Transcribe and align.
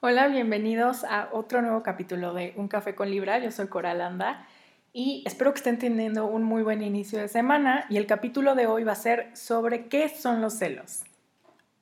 Hola, 0.00 0.28
bienvenidos 0.28 1.02
a 1.02 1.28
otro 1.32 1.60
nuevo 1.60 1.82
capítulo 1.82 2.32
de 2.32 2.52
Un 2.54 2.68
Café 2.68 2.94
con 2.94 3.10
Libra. 3.10 3.40
Yo 3.40 3.50
soy 3.50 3.66
Coralanda 3.66 4.46
y 4.92 5.24
espero 5.26 5.52
que 5.52 5.58
estén 5.58 5.80
teniendo 5.80 6.26
un 6.26 6.44
muy 6.44 6.62
buen 6.62 6.82
inicio 6.82 7.18
de 7.18 7.26
semana 7.26 7.84
y 7.88 7.96
el 7.96 8.06
capítulo 8.06 8.54
de 8.54 8.68
hoy 8.68 8.84
va 8.84 8.92
a 8.92 8.94
ser 8.94 9.36
sobre 9.36 9.88
qué 9.88 10.08
son 10.08 10.40
los 10.40 10.54
celos. 10.54 11.02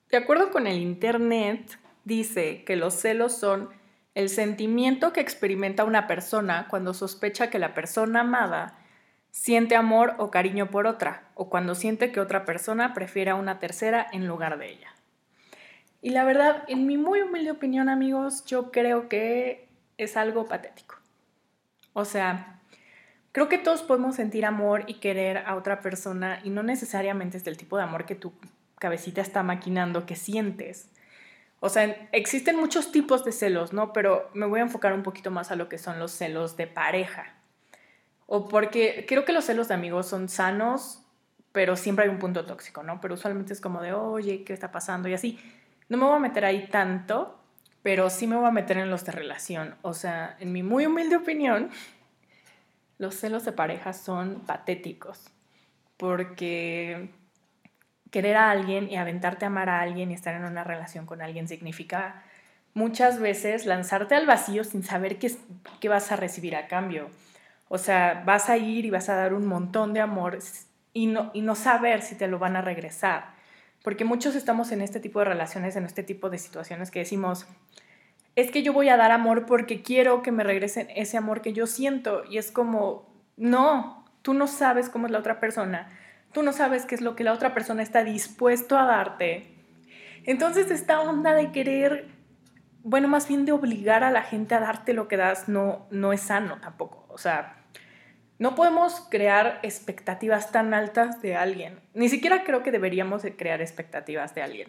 De 0.08 0.16
acuerdo 0.16 0.50
con 0.50 0.66
el 0.66 0.78
Internet, 0.78 1.78
dice 2.04 2.64
que 2.64 2.76
los 2.76 2.94
celos 2.94 3.36
son 3.36 3.68
el 4.14 4.30
sentimiento 4.30 5.12
que 5.12 5.20
experimenta 5.20 5.84
una 5.84 6.06
persona 6.06 6.68
cuando 6.70 6.94
sospecha 6.94 7.50
que 7.50 7.58
la 7.58 7.74
persona 7.74 8.20
amada 8.20 8.78
siente 9.30 9.76
amor 9.76 10.14
o 10.16 10.30
cariño 10.30 10.70
por 10.70 10.86
otra 10.86 11.28
o 11.34 11.50
cuando 11.50 11.74
siente 11.74 12.12
que 12.12 12.20
otra 12.20 12.46
persona 12.46 12.94
prefiere 12.94 13.32
a 13.32 13.34
una 13.34 13.58
tercera 13.58 14.06
en 14.10 14.26
lugar 14.26 14.56
de 14.56 14.70
ella. 14.70 14.95
Y 16.06 16.10
la 16.10 16.22
verdad, 16.22 16.62
en 16.68 16.86
mi 16.86 16.96
muy 16.96 17.20
humilde 17.20 17.50
opinión, 17.50 17.88
amigos, 17.88 18.44
yo 18.44 18.70
creo 18.70 19.08
que 19.08 19.66
es 19.98 20.16
algo 20.16 20.46
patético. 20.46 20.94
O 21.94 22.04
sea, 22.04 22.60
creo 23.32 23.48
que 23.48 23.58
todos 23.58 23.82
podemos 23.82 24.14
sentir 24.14 24.46
amor 24.46 24.84
y 24.86 25.00
querer 25.00 25.38
a 25.38 25.56
otra 25.56 25.80
persona 25.80 26.38
y 26.44 26.50
no 26.50 26.62
necesariamente 26.62 27.38
es 27.38 27.44
del 27.44 27.56
tipo 27.56 27.76
de 27.76 27.82
amor 27.82 28.06
que 28.06 28.14
tu 28.14 28.32
cabecita 28.78 29.20
está 29.20 29.42
maquinando 29.42 30.06
que 30.06 30.14
sientes. 30.14 30.90
O 31.58 31.70
sea, 31.70 32.08
existen 32.12 32.54
muchos 32.54 32.92
tipos 32.92 33.24
de 33.24 33.32
celos, 33.32 33.72
¿no? 33.72 33.92
Pero 33.92 34.30
me 34.32 34.46
voy 34.46 34.60
a 34.60 34.62
enfocar 34.62 34.92
un 34.92 35.02
poquito 35.02 35.32
más 35.32 35.50
a 35.50 35.56
lo 35.56 35.68
que 35.68 35.76
son 35.76 35.98
los 35.98 36.12
celos 36.12 36.56
de 36.56 36.68
pareja. 36.68 37.34
O 38.28 38.46
porque 38.46 39.06
creo 39.08 39.24
que 39.24 39.32
los 39.32 39.44
celos 39.44 39.66
de 39.66 39.74
amigos 39.74 40.06
son 40.06 40.28
sanos, 40.28 41.02
pero 41.50 41.74
siempre 41.74 42.04
hay 42.04 42.12
un 42.12 42.20
punto 42.20 42.46
tóxico, 42.46 42.84
¿no? 42.84 43.00
Pero 43.00 43.14
usualmente 43.14 43.52
es 43.52 43.60
como 43.60 43.82
de, 43.82 43.92
oye, 43.92 44.44
¿qué 44.44 44.52
está 44.52 44.70
pasando? 44.70 45.08
Y 45.08 45.14
así. 45.14 45.40
No 45.88 45.96
me 45.96 46.04
voy 46.04 46.16
a 46.16 46.20
meter 46.20 46.44
ahí 46.44 46.66
tanto, 46.68 47.38
pero 47.82 48.10
sí 48.10 48.26
me 48.26 48.36
voy 48.36 48.46
a 48.46 48.50
meter 48.50 48.78
en 48.78 48.90
los 48.90 49.04
de 49.04 49.12
relación. 49.12 49.76
O 49.82 49.94
sea, 49.94 50.36
en 50.40 50.52
mi 50.52 50.62
muy 50.62 50.86
humilde 50.86 51.16
opinión, 51.16 51.70
los 52.98 53.14
celos 53.14 53.44
de 53.44 53.52
pareja 53.52 53.92
son 53.92 54.40
patéticos. 54.40 55.30
Porque 55.96 57.10
querer 58.10 58.36
a 58.36 58.50
alguien 58.50 58.90
y 58.90 58.96
aventarte 58.96 59.44
a 59.44 59.48
amar 59.48 59.68
a 59.68 59.80
alguien 59.80 60.10
y 60.10 60.14
estar 60.14 60.34
en 60.34 60.44
una 60.44 60.64
relación 60.64 61.06
con 61.06 61.22
alguien 61.22 61.48
significa 61.48 62.22
muchas 62.74 63.20
veces 63.20 63.66
lanzarte 63.66 64.14
al 64.14 64.26
vacío 64.26 64.64
sin 64.64 64.82
saber 64.82 65.18
qué, 65.18 65.34
qué 65.80 65.88
vas 65.88 66.12
a 66.12 66.16
recibir 66.16 66.56
a 66.56 66.66
cambio. 66.66 67.08
O 67.68 67.78
sea, 67.78 68.22
vas 68.26 68.48
a 68.50 68.56
ir 68.56 68.84
y 68.84 68.90
vas 68.90 69.08
a 69.08 69.16
dar 69.16 69.34
un 69.34 69.46
montón 69.46 69.92
de 69.92 70.00
amor 70.00 70.38
y 70.92 71.06
no, 71.06 71.30
y 71.34 71.42
no 71.42 71.54
saber 71.54 72.02
si 72.02 72.16
te 72.16 72.28
lo 72.28 72.38
van 72.38 72.56
a 72.56 72.62
regresar. 72.62 73.35
Porque 73.86 74.04
muchos 74.04 74.34
estamos 74.34 74.72
en 74.72 74.80
este 74.80 74.98
tipo 74.98 75.20
de 75.20 75.26
relaciones, 75.26 75.76
en 75.76 75.84
este 75.84 76.02
tipo 76.02 76.28
de 76.28 76.38
situaciones 76.38 76.90
que 76.90 76.98
decimos, 76.98 77.46
es 78.34 78.50
que 78.50 78.64
yo 78.64 78.72
voy 78.72 78.88
a 78.88 78.96
dar 78.96 79.12
amor 79.12 79.46
porque 79.46 79.80
quiero 79.80 80.22
que 80.22 80.32
me 80.32 80.42
regresen 80.42 80.88
ese 80.96 81.16
amor 81.16 81.40
que 81.40 81.52
yo 81.52 81.68
siento. 81.68 82.24
Y 82.28 82.38
es 82.38 82.50
como, 82.50 83.08
no, 83.36 84.04
tú 84.22 84.34
no 84.34 84.48
sabes 84.48 84.88
cómo 84.88 85.06
es 85.06 85.12
la 85.12 85.20
otra 85.20 85.38
persona. 85.38 85.88
Tú 86.32 86.42
no 86.42 86.52
sabes 86.52 86.84
qué 86.84 86.96
es 86.96 87.00
lo 87.00 87.14
que 87.14 87.22
la 87.22 87.32
otra 87.32 87.54
persona 87.54 87.80
está 87.80 88.02
dispuesto 88.02 88.76
a 88.76 88.86
darte. 88.86 89.54
Entonces 90.24 90.72
esta 90.72 91.00
onda 91.00 91.34
de 91.34 91.52
querer, 91.52 92.08
bueno, 92.82 93.06
más 93.06 93.28
bien 93.28 93.44
de 93.44 93.52
obligar 93.52 94.02
a 94.02 94.10
la 94.10 94.22
gente 94.22 94.56
a 94.56 94.58
darte 94.58 94.94
lo 94.94 95.06
que 95.06 95.16
das, 95.16 95.48
no, 95.48 95.86
no 95.92 96.12
es 96.12 96.22
sano 96.22 96.58
tampoco. 96.60 97.06
O 97.08 97.18
sea, 97.18 97.62
no 98.38 98.54
podemos 98.54 99.00
crear 99.10 99.60
expectativas 99.62 100.52
tan 100.52 100.74
altas 100.74 101.22
de 101.22 101.36
alguien. 101.36 101.80
Ni 101.94 102.08
siquiera 102.08 102.44
creo 102.44 102.62
que 102.62 102.70
deberíamos 102.70 103.22
crear 103.36 103.62
expectativas 103.62 104.34
de 104.34 104.42
alguien. 104.42 104.68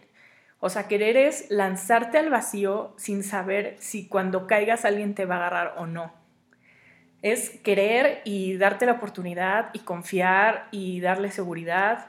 O 0.60 0.70
sea, 0.70 0.88
querer 0.88 1.18
es 1.18 1.48
lanzarte 1.50 2.18
al 2.18 2.30
vacío 2.30 2.96
sin 2.98 3.24
saber 3.24 3.76
si 3.80 4.08
cuando 4.08 4.48
caigas 4.48 4.86
alguien 4.86 5.14
te 5.14 5.26
va 5.26 5.36
a 5.36 5.38
agarrar 5.40 5.74
o 5.78 5.86
no. 5.86 6.14
Es 7.22 7.50
querer 7.64 8.22
y 8.24 8.58
darte 8.58 8.86
la 8.86 8.94
oportunidad 8.94 9.70
y 9.74 9.80
confiar 9.80 10.68
y 10.72 11.02
darle 11.02 11.32
seguridad. 11.32 12.08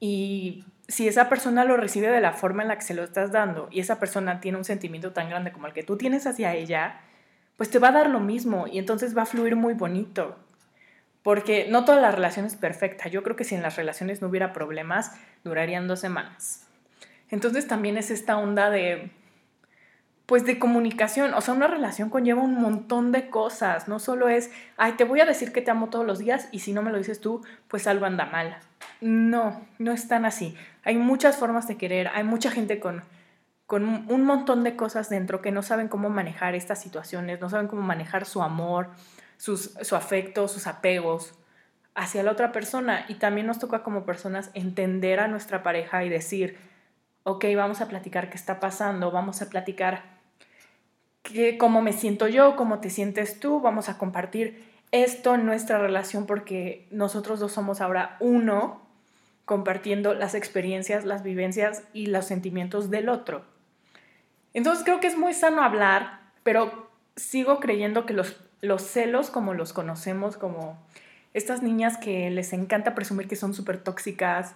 Y 0.00 0.64
si 0.88 1.06
esa 1.06 1.28
persona 1.28 1.64
lo 1.64 1.76
recibe 1.76 2.08
de 2.08 2.20
la 2.20 2.32
forma 2.32 2.62
en 2.62 2.68
la 2.68 2.76
que 2.76 2.82
se 2.82 2.94
lo 2.94 3.04
estás 3.04 3.30
dando 3.30 3.68
y 3.70 3.80
esa 3.80 4.00
persona 4.00 4.40
tiene 4.40 4.58
un 4.58 4.64
sentimiento 4.64 5.12
tan 5.12 5.30
grande 5.30 5.52
como 5.52 5.68
el 5.68 5.72
que 5.72 5.84
tú 5.84 5.96
tienes 5.96 6.26
hacia 6.26 6.54
ella, 6.54 7.00
pues 7.60 7.68
te 7.68 7.78
va 7.78 7.88
a 7.88 7.92
dar 7.92 8.08
lo 8.08 8.20
mismo 8.20 8.68
y 8.72 8.78
entonces 8.78 9.14
va 9.14 9.20
a 9.20 9.26
fluir 9.26 9.54
muy 9.54 9.74
bonito. 9.74 10.34
Porque 11.22 11.66
no 11.68 11.84
toda 11.84 12.00
la 12.00 12.10
relación 12.10 12.46
es 12.46 12.56
perfecta. 12.56 13.10
Yo 13.10 13.22
creo 13.22 13.36
que 13.36 13.44
si 13.44 13.54
en 13.54 13.60
las 13.60 13.76
relaciones 13.76 14.22
no 14.22 14.28
hubiera 14.28 14.54
problemas, 14.54 15.12
durarían 15.44 15.86
dos 15.86 16.00
semanas. 16.00 16.66
Entonces 17.28 17.66
también 17.66 17.98
es 17.98 18.10
esta 18.10 18.38
onda 18.38 18.70
de, 18.70 19.10
pues 20.24 20.46
de 20.46 20.58
comunicación. 20.58 21.34
O 21.34 21.42
sea, 21.42 21.52
una 21.52 21.66
relación 21.66 22.08
conlleva 22.08 22.40
un 22.40 22.54
montón 22.54 23.12
de 23.12 23.28
cosas. 23.28 23.88
No 23.88 23.98
solo 23.98 24.30
es, 24.30 24.50
ay, 24.78 24.92
te 24.92 25.04
voy 25.04 25.20
a 25.20 25.26
decir 25.26 25.52
que 25.52 25.60
te 25.60 25.70
amo 25.70 25.90
todos 25.90 26.06
los 26.06 26.18
días 26.18 26.48
y 26.52 26.60
si 26.60 26.72
no 26.72 26.80
me 26.80 26.90
lo 26.90 26.96
dices 26.96 27.20
tú, 27.20 27.44
pues 27.68 27.86
algo 27.86 28.06
anda 28.06 28.24
mal. 28.24 28.56
No, 29.02 29.60
no 29.78 29.92
es 29.92 30.08
tan 30.08 30.24
así. 30.24 30.56
Hay 30.82 30.96
muchas 30.96 31.36
formas 31.36 31.68
de 31.68 31.76
querer. 31.76 32.08
Hay 32.14 32.24
mucha 32.24 32.50
gente 32.50 32.80
con 32.80 33.02
con 33.70 33.84
un 33.84 34.24
montón 34.24 34.64
de 34.64 34.74
cosas 34.74 35.08
dentro 35.10 35.40
que 35.40 35.52
no 35.52 35.62
saben 35.62 35.86
cómo 35.86 36.10
manejar 36.10 36.56
estas 36.56 36.82
situaciones, 36.82 37.40
no 37.40 37.48
saben 37.48 37.68
cómo 37.68 37.82
manejar 37.82 38.26
su 38.26 38.42
amor, 38.42 38.90
su 39.36 39.94
afecto, 39.94 40.48
sus 40.48 40.66
apegos 40.66 41.34
hacia 41.94 42.24
la 42.24 42.32
otra 42.32 42.50
persona. 42.50 43.04
Y 43.06 43.14
también 43.14 43.46
nos 43.46 43.60
toca 43.60 43.84
como 43.84 44.04
personas 44.04 44.50
entender 44.54 45.20
a 45.20 45.28
nuestra 45.28 45.62
pareja 45.62 46.02
y 46.02 46.08
decir, 46.08 46.58
ok, 47.22 47.44
vamos 47.54 47.80
a 47.80 47.86
platicar 47.86 48.28
qué 48.28 48.36
está 48.36 48.58
pasando, 48.58 49.12
vamos 49.12 49.40
a 49.40 49.48
platicar 49.48 50.02
qué, 51.22 51.56
cómo 51.56 51.80
me 51.80 51.92
siento 51.92 52.26
yo, 52.26 52.56
cómo 52.56 52.80
te 52.80 52.90
sientes 52.90 53.38
tú, 53.38 53.60
vamos 53.60 53.88
a 53.88 53.98
compartir 53.98 54.64
esto 54.90 55.36
en 55.36 55.46
nuestra 55.46 55.78
relación 55.78 56.26
porque 56.26 56.88
nosotros 56.90 57.38
dos 57.38 57.52
somos 57.52 57.80
ahora 57.80 58.16
uno 58.18 58.82
compartiendo 59.44 60.12
las 60.12 60.34
experiencias, 60.34 61.04
las 61.04 61.22
vivencias 61.22 61.84
y 61.92 62.06
los 62.06 62.24
sentimientos 62.24 62.90
del 62.90 63.08
otro. 63.08 63.59
Entonces 64.54 64.84
creo 64.84 65.00
que 65.00 65.06
es 65.06 65.16
muy 65.16 65.34
sano 65.34 65.62
hablar, 65.62 66.20
pero 66.42 66.90
sigo 67.16 67.60
creyendo 67.60 68.06
que 68.06 68.14
los, 68.14 68.36
los 68.60 68.82
celos 68.82 69.30
como 69.30 69.54
los 69.54 69.72
conocemos, 69.72 70.36
como 70.36 70.78
estas 71.34 71.62
niñas 71.62 71.96
que 71.96 72.30
les 72.30 72.52
encanta 72.52 72.94
presumir 72.94 73.28
que 73.28 73.36
son 73.36 73.54
súper 73.54 73.78
tóxicas, 73.78 74.54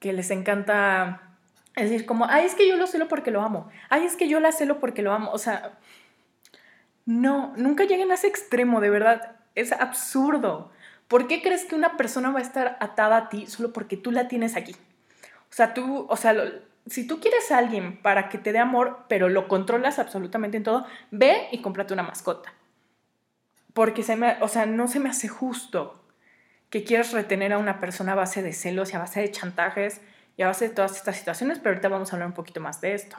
que 0.00 0.12
les 0.12 0.30
encanta 0.30 1.22
decir 1.76 2.06
como, 2.06 2.26
ay, 2.26 2.46
es 2.46 2.54
que 2.54 2.68
yo 2.68 2.76
lo 2.76 2.86
celo 2.86 3.06
porque 3.08 3.30
lo 3.30 3.42
amo, 3.42 3.68
ay, 3.90 4.04
es 4.04 4.16
que 4.16 4.28
yo 4.28 4.40
la 4.40 4.52
celo 4.52 4.80
porque 4.80 5.02
lo 5.02 5.12
amo, 5.12 5.30
o 5.30 5.38
sea, 5.38 5.78
no, 7.04 7.52
nunca 7.56 7.84
lleguen 7.84 8.10
a 8.10 8.14
ese 8.14 8.26
extremo, 8.26 8.80
de 8.80 8.90
verdad, 8.90 9.36
es 9.54 9.72
absurdo. 9.72 10.72
¿Por 11.06 11.28
qué 11.28 11.40
crees 11.40 11.64
que 11.64 11.76
una 11.76 11.96
persona 11.96 12.30
va 12.30 12.40
a 12.40 12.42
estar 12.42 12.76
atada 12.80 13.16
a 13.16 13.28
ti 13.28 13.46
solo 13.46 13.72
porque 13.72 13.96
tú 13.96 14.10
la 14.10 14.26
tienes 14.26 14.56
aquí? 14.56 14.74
O 15.48 15.54
sea, 15.56 15.72
tú, 15.72 16.06
o 16.08 16.16
sea, 16.16 16.34
si 16.86 17.06
tú 17.06 17.20
quieres 17.20 17.50
a 17.50 17.58
alguien 17.58 18.00
para 18.00 18.28
que 18.28 18.38
te 18.38 18.52
dé 18.52 18.58
amor, 18.58 19.04
pero 19.08 19.28
lo 19.28 19.48
controlas 19.48 19.98
absolutamente 19.98 20.56
en 20.56 20.62
todo, 20.62 20.86
ve 21.10 21.48
y 21.50 21.60
cómprate 21.60 21.92
una 21.92 22.02
mascota. 22.02 22.52
Porque 23.72 24.02
se 24.02 24.16
me, 24.16 24.36
o 24.40 24.48
sea, 24.48 24.66
no 24.66 24.88
se 24.88 25.00
me 25.00 25.10
hace 25.10 25.28
justo 25.28 26.02
que 26.70 26.84
quieras 26.84 27.12
retener 27.12 27.52
a 27.52 27.58
una 27.58 27.80
persona 27.80 28.12
a 28.12 28.16
base 28.16 28.42
de 28.42 28.52
celos 28.52 28.92
y 28.92 28.96
a 28.96 29.00
base 29.00 29.20
de 29.20 29.30
chantajes 29.30 30.00
y 30.36 30.42
a 30.42 30.46
base 30.46 30.68
de 30.68 30.74
todas 30.74 30.96
estas 30.96 31.16
situaciones, 31.16 31.58
pero 31.58 31.70
ahorita 31.70 31.88
vamos 31.88 32.12
a 32.12 32.16
hablar 32.16 32.28
un 32.28 32.34
poquito 32.34 32.60
más 32.60 32.80
de 32.80 32.94
esto. 32.94 33.16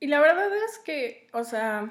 Y 0.00 0.08
la 0.08 0.20
verdad 0.20 0.48
es 0.54 0.78
que, 0.78 1.28
o 1.32 1.44
sea, 1.44 1.90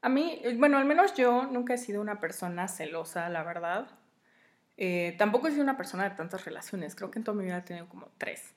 a 0.00 0.08
mí, 0.08 0.42
bueno, 0.56 0.78
al 0.78 0.84
menos 0.84 1.14
yo 1.14 1.44
nunca 1.44 1.74
he 1.74 1.78
sido 1.78 2.00
una 2.00 2.20
persona 2.20 2.68
celosa, 2.68 3.28
la 3.28 3.42
verdad. 3.42 3.88
Eh, 4.76 5.14
tampoco 5.18 5.48
he 5.48 5.50
sido 5.50 5.62
una 5.62 5.76
persona 5.76 6.08
de 6.08 6.16
tantas 6.16 6.44
relaciones, 6.44 6.94
creo 6.94 7.10
que 7.10 7.18
en 7.18 7.24
toda 7.24 7.36
mi 7.36 7.44
vida 7.44 7.58
he 7.58 7.62
tenido 7.62 7.88
como 7.88 8.08
tres. 8.18 8.54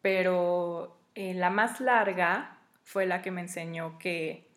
Pero 0.00 1.01
eh, 1.14 1.34
la 1.34 1.50
más 1.50 1.80
larga 1.80 2.58
fue 2.84 3.06
la 3.06 3.22
que 3.22 3.30
me 3.30 3.40
enseñó 3.40 3.98
que, 3.98 4.48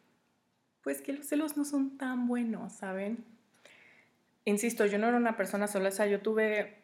pues 0.81 1.01
que 1.01 1.13
los 1.13 1.27
celos 1.27 1.57
no 1.57 1.65
son 1.65 1.97
tan 1.97 2.27
buenos, 2.27 2.73
¿saben? 2.73 3.25
Insisto, 4.45 4.85
yo 4.85 4.99
no 4.99 5.07
era 5.07 5.17
una 5.17 5.35
persona 5.35 5.67
celosa, 5.67 6.05
yo 6.05 6.21
tuve, 6.21 6.77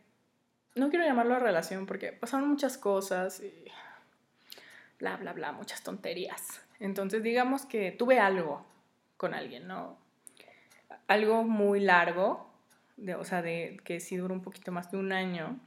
no 0.75 0.89
quiero 0.89 1.05
llamarlo 1.05 1.39
relación 1.39 1.85
porque 1.85 2.11
pasaron 2.11 2.49
muchas 2.49 2.77
cosas 2.77 3.41
y 3.41 3.65
bla, 4.99 5.17
bla, 5.17 5.33
bla, 5.33 5.51
muchas 5.51 5.83
tonterías. 5.83 6.61
Entonces 6.79 7.21
digamos 7.21 7.65
que 7.65 7.91
tuve 7.91 8.19
algo 8.19 8.65
con 9.17 9.33
alguien, 9.33 9.67
¿no? 9.67 9.97
Algo 11.07 11.43
muy 11.43 11.79
largo, 11.79 12.51
de, 12.97 13.15
o 13.15 13.23
sea, 13.23 13.41
de 13.41 13.79
que 13.83 13.99
sí 13.99 14.17
duró 14.17 14.33
un 14.33 14.41
poquito 14.41 14.71
más 14.71 14.91
de 14.91 14.97
un 14.97 15.11
año. 15.11 15.59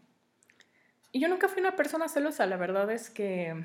Y 1.12 1.21
yo 1.21 1.29
nunca 1.29 1.49
fui 1.49 1.61
una 1.61 1.77
persona 1.77 2.09
celosa, 2.09 2.47
la 2.47 2.56
verdad 2.56 2.91
es 2.91 3.11
que 3.11 3.65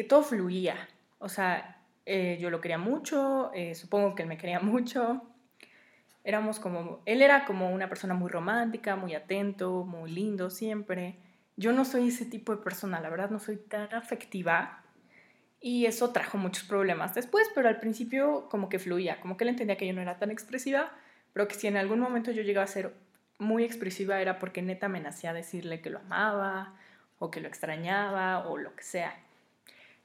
que 0.00 0.04
todo 0.08 0.22
fluía. 0.22 0.88
O 1.18 1.28
sea, 1.28 1.76
eh, 2.06 2.38
yo 2.40 2.48
lo 2.48 2.62
quería 2.62 2.78
mucho, 2.78 3.50
eh, 3.52 3.74
supongo 3.74 4.14
que 4.14 4.22
él 4.22 4.30
me 4.30 4.38
quería 4.38 4.58
mucho. 4.58 5.20
Éramos 6.24 6.58
como, 6.58 7.02
él 7.04 7.20
era 7.20 7.44
como 7.44 7.70
una 7.70 7.86
persona 7.90 8.14
muy 8.14 8.30
romántica, 8.30 8.96
muy 8.96 9.14
atento, 9.14 9.84
muy 9.84 10.10
lindo 10.10 10.48
siempre. 10.48 11.18
Yo 11.56 11.72
no 11.72 11.84
soy 11.84 12.08
ese 12.08 12.24
tipo 12.24 12.56
de 12.56 12.62
persona, 12.62 12.98
la 12.98 13.10
verdad 13.10 13.28
no 13.28 13.38
soy 13.40 13.58
tan 13.58 13.92
afectiva. 13.92 14.82
Y 15.60 15.84
eso 15.84 16.08
trajo 16.12 16.38
muchos 16.38 16.64
problemas 16.64 17.14
después, 17.14 17.50
pero 17.54 17.68
al 17.68 17.78
principio 17.78 18.48
como 18.48 18.70
que 18.70 18.78
fluía, 18.78 19.20
como 19.20 19.36
que 19.36 19.44
él 19.44 19.50
entendía 19.50 19.76
que 19.76 19.86
yo 19.86 19.92
no 19.92 20.00
era 20.00 20.18
tan 20.18 20.30
expresiva, 20.30 20.92
pero 21.34 21.46
que 21.46 21.56
si 21.56 21.66
en 21.66 21.76
algún 21.76 22.00
momento 22.00 22.30
yo 22.30 22.40
llegaba 22.40 22.64
a 22.64 22.68
ser 22.68 22.94
muy 23.36 23.64
expresiva 23.64 24.18
era 24.22 24.38
porque 24.38 24.62
neta 24.62 24.88
me 24.88 25.00
nacía 25.00 25.34
decirle 25.34 25.82
que 25.82 25.90
lo 25.90 25.98
amaba 25.98 26.72
o 27.18 27.30
que 27.30 27.42
lo 27.42 27.48
extrañaba 27.48 28.48
o 28.48 28.56
lo 28.56 28.74
que 28.74 28.82
sea. 28.82 29.14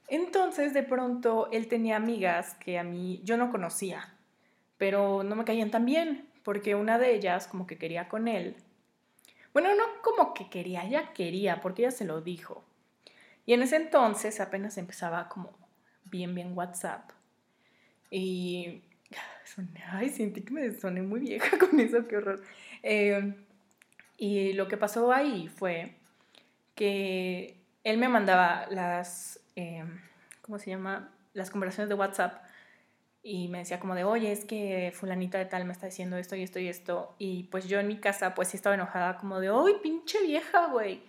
Entonces 0.08 0.74
de 0.74 0.84
pronto 0.84 1.50
él 1.52 1.68
tenía 1.68 1.96
amigas 1.96 2.56
que 2.56 2.78
a 2.78 2.84
mí 2.84 3.22
yo 3.24 3.38
no 3.38 3.52
conocía, 3.52 4.14
pero 4.78 5.24
no 5.24 5.36
me 5.36 5.46
caían 5.46 5.72
tan 5.72 5.86
bien, 5.86 6.30
porque 6.44 6.76
una 6.76 7.00
de 7.00 7.16
ellas 7.16 7.48
como 7.48 7.66
que 7.66 7.78
quería 7.78 8.08
con 8.08 8.28
él. 8.28 8.56
Bueno, 9.54 9.74
no 9.74 9.84
como 10.04 10.34
que 10.34 10.50
quería, 10.50 10.84
ella 10.86 11.14
quería, 11.14 11.62
porque 11.62 11.84
ella 11.84 11.92
se 11.92 12.06
lo 12.06 12.22
dijo. 12.22 12.64
Y 13.46 13.54
en 13.54 13.64
ese 13.64 13.78
entonces 13.78 14.40
apenas 14.40 14.78
empezaba 14.78 15.30
como 15.30 15.58
bien, 16.06 16.36
bien 16.36 16.56
WhatsApp. 16.56 17.12
Y, 18.12 18.84
ay, 19.92 20.10
sentí 20.10 20.42
que 20.42 20.54
me 20.54 20.72
soné 20.74 21.02
muy 21.02 21.22
vieja 21.22 21.58
con 21.60 21.80
eso, 21.80 22.08
qué 22.08 22.18
horror. 22.18 22.44
Em, 22.84 23.36
y 24.18 24.54
lo 24.54 24.68
que 24.68 24.78
pasó 24.78 25.12
ahí 25.12 25.48
fue 25.48 25.96
que 26.76 27.58
él 27.84 27.98
me 27.98 28.10
mandaba 28.10 28.68
las, 28.70 29.40
em, 29.56 30.02
¿cómo 30.42 30.60
se 30.60 30.70
llama? 30.72 31.12
Las 31.34 31.50
conversaciones 31.50 31.90
de 31.90 31.96
WhatsApp 31.96 32.44
y 33.28 33.48
me 33.48 33.58
decía 33.58 33.80
como 33.80 33.96
de, 33.96 34.04
oye, 34.04 34.32
es 34.32 34.46
que 34.46 34.94
fulanita 34.94 35.40
de 35.40 35.46
tal 35.46 35.66
me 35.66 35.74
está 35.74 35.88
diciendo 35.88 36.16
esto 36.16 36.36
y 36.36 36.44
esto 36.44 36.60
y 36.60 36.68
esto. 36.68 37.16
Y 37.18 37.46
pues 37.46 37.68
yo 37.68 37.80
en 37.80 37.88
mi 37.88 37.98
casa 37.98 38.36
pues 38.36 38.50
sí 38.50 38.58
estaba 38.58 38.76
enojada 38.76 39.18
como 39.18 39.40
de, 39.40 39.50
¡ay, 39.50 39.78
pinche 39.82 40.22
vieja, 40.22 40.68
güey! 40.68 41.02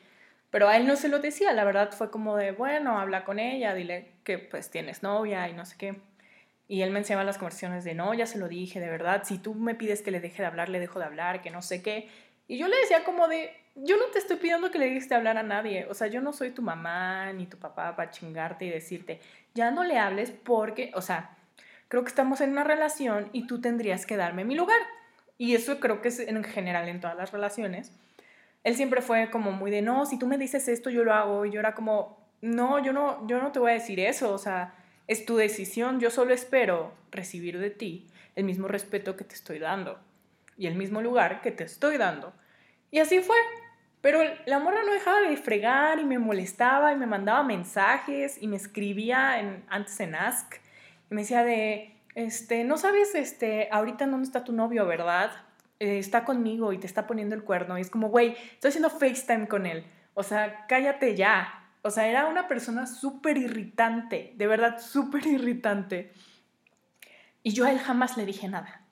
Pero 0.50 0.68
a 0.68 0.78
él 0.78 0.86
no 0.86 0.96
se 0.96 1.08
lo 1.08 1.18
decía, 1.18 1.52
la 1.52 1.64
verdad 1.64 1.92
fue 1.92 2.10
como 2.10 2.36
de, 2.36 2.52
bueno, 2.52 2.98
habla 2.98 3.24
con 3.24 3.38
ella, 3.38 3.74
dile 3.74 4.12
que 4.24 4.38
pues 4.38 4.70
tienes 4.70 5.02
novia 5.02 5.46
y 5.50 5.52
no 5.52 5.66
sé 5.66 5.76
qué. 5.76 6.00
Y 6.68 6.80
él 6.80 6.90
me 6.90 7.00
enseñaba 7.00 7.22
las 7.22 7.36
conversaciones 7.36 7.84
de, 7.84 7.94
no, 7.94 8.14
ya 8.14 8.24
se 8.24 8.38
lo 8.38 8.48
dije, 8.48 8.80
de 8.80 8.88
verdad, 8.88 9.24
si 9.24 9.36
tú 9.36 9.54
me 9.54 9.74
pides 9.74 10.00
que 10.00 10.10
le 10.10 10.20
deje 10.20 10.42
de 10.42 10.46
hablar, 10.46 10.70
le 10.70 10.80
dejo 10.80 10.98
de 10.98 11.04
hablar, 11.04 11.42
que 11.42 11.50
no 11.50 11.60
sé 11.60 11.82
qué. 11.82 12.08
Y 12.48 12.56
yo 12.56 12.66
le 12.66 12.76
decía 12.76 13.04
como 13.04 13.28
de, 13.28 13.54
yo 13.76 13.96
no 13.96 14.06
te 14.06 14.18
estoy 14.18 14.36
pidiendo 14.36 14.70
que 14.70 14.78
le 14.78 14.86
dejes 14.86 15.08
de 15.08 15.14
hablar 15.14 15.38
a 15.38 15.42
nadie, 15.42 15.86
o 15.88 15.94
sea, 15.94 16.08
yo 16.08 16.20
no 16.20 16.32
soy 16.32 16.50
tu 16.50 16.62
mamá 16.62 17.32
ni 17.32 17.46
tu 17.46 17.58
papá 17.58 17.94
para 17.94 18.10
chingarte 18.10 18.64
y 18.64 18.70
decirte, 18.70 19.20
ya 19.54 19.70
no 19.70 19.84
le 19.84 19.98
hables 19.98 20.30
porque, 20.30 20.90
o 20.94 21.02
sea, 21.02 21.36
creo 21.88 22.02
que 22.02 22.08
estamos 22.08 22.40
en 22.40 22.50
una 22.50 22.64
relación 22.64 23.28
y 23.32 23.46
tú 23.46 23.60
tendrías 23.60 24.06
que 24.06 24.16
darme 24.16 24.44
mi 24.44 24.54
lugar. 24.54 24.80
Y 25.38 25.54
eso 25.54 25.80
creo 25.80 26.00
que 26.00 26.08
es 26.08 26.18
en 26.18 26.42
general 26.44 26.88
en 26.88 27.00
todas 27.00 27.16
las 27.16 27.30
relaciones 27.32 27.92
él 28.66 28.74
siempre 28.74 29.00
fue 29.00 29.30
como 29.30 29.52
muy 29.52 29.70
de, 29.70 29.80
no, 29.80 30.06
si 30.06 30.18
tú 30.18 30.26
me 30.26 30.38
dices 30.38 30.66
esto, 30.66 30.90
yo 30.90 31.04
lo 31.04 31.12
hago. 31.12 31.46
Y 31.46 31.52
yo 31.52 31.60
era 31.60 31.72
como, 31.72 32.18
no, 32.40 32.84
yo 32.84 32.92
no, 32.92 33.24
yo 33.28 33.40
no 33.40 33.52
te 33.52 33.60
voy 33.60 33.70
a 33.70 33.74
decir 33.74 34.00
eso, 34.00 34.32
o 34.32 34.38
sea, 34.38 34.74
es 35.06 35.24
tu 35.24 35.36
decisión, 35.36 36.00
yo 36.00 36.10
solo 36.10 36.34
espero 36.34 36.92
recibir 37.12 37.60
de 37.60 37.70
ti 37.70 38.08
el 38.34 38.42
mismo 38.42 38.66
respeto 38.66 39.16
que 39.16 39.22
te 39.22 39.36
estoy 39.36 39.60
dando 39.60 40.00
y 40.58 40.66
el 40.66 40.74
mismo 40.74 41.00
lugar 41.00 41.42
que 41.42 41.52
te 41.52 41.62
estoy 41.62 41.96
dando. 41.96 42.32
Y 42.90 42.98
así 42.98 43.20
fue. 43.20 43.36
Pero 44.06 44.20
la 44.46 44.60
morra 44.60 44.84
no 44.84 44.92
dejaba 44.92 45.20
de 45.22 45.36
fregar 45.36 45.98
y 45.98 46.04
me 46.04 46.20
molestaba 46.20 46.92
y 46.92 46.96
me 46.96 47.06
mandaba 47.06 47.42
mensajes 47.42 48.40
y 48.40 48.46
me 48.46 48.54
escribía 48.54 49.40
en, 49.40 49.64
antes 49.66 49.98
en 49.98 50.14
Ask 50.14 50.54
y 51.10 51.14
me 51.16 51.22
decía 51.22 51.42
de, 51.42 51.92
este, 52.14 52.62
no 52.62 52.78
sabes, 52.78 53.16
este, 53.16 53.68
ahorita 53.72 54.06
dónde 54.06 54.22
está 54.22 54.44
tu 54.44 54.52
novio, 54.52 54.86
¿verdad? 54.86 55.32
Eh, 55.80 55.98
está 55.98 56.24
conmigo 56.24 56.72
y 56.72 56.78
te 56.78 56.86
está 56.86 57.08
poniendo 57.08 57.34
el 57.34 57.42
cuerno. 57.42 57.78
Y 57.78 57.80
es 57.80 57.90
como, 57.90 58.08
güey, 58.08 58.36
estoy 58.52 58.68
haciendo 58.68 58.90
FaceTime 58.90 59.48
con 59.48 59.66
él. 59.66 59.84
O 60.14 60.22
sea, 60.22 60.66
cállate 60.68 61.16
ya. 61.16 61.66
O 61.82 61.90
sea, 61.90 62.06
era 62.06 62.26
una 62.26 62.46
persona 62.46 62.86
súper 62.86 63.36
irritante, 63.36 64.34
de 64.36 64.46
verdad, 64.46 64.78
súper 64.78 65.26
irritante. 65.26 66.12
Y 67.42 67.54
yo 67.54 67.64
a 67.64 67.72
él 67.72 67.80
jamás 67.80 68.16
le 68.16 68.24
dije 68.24 68.46
nada. 68.46 68.85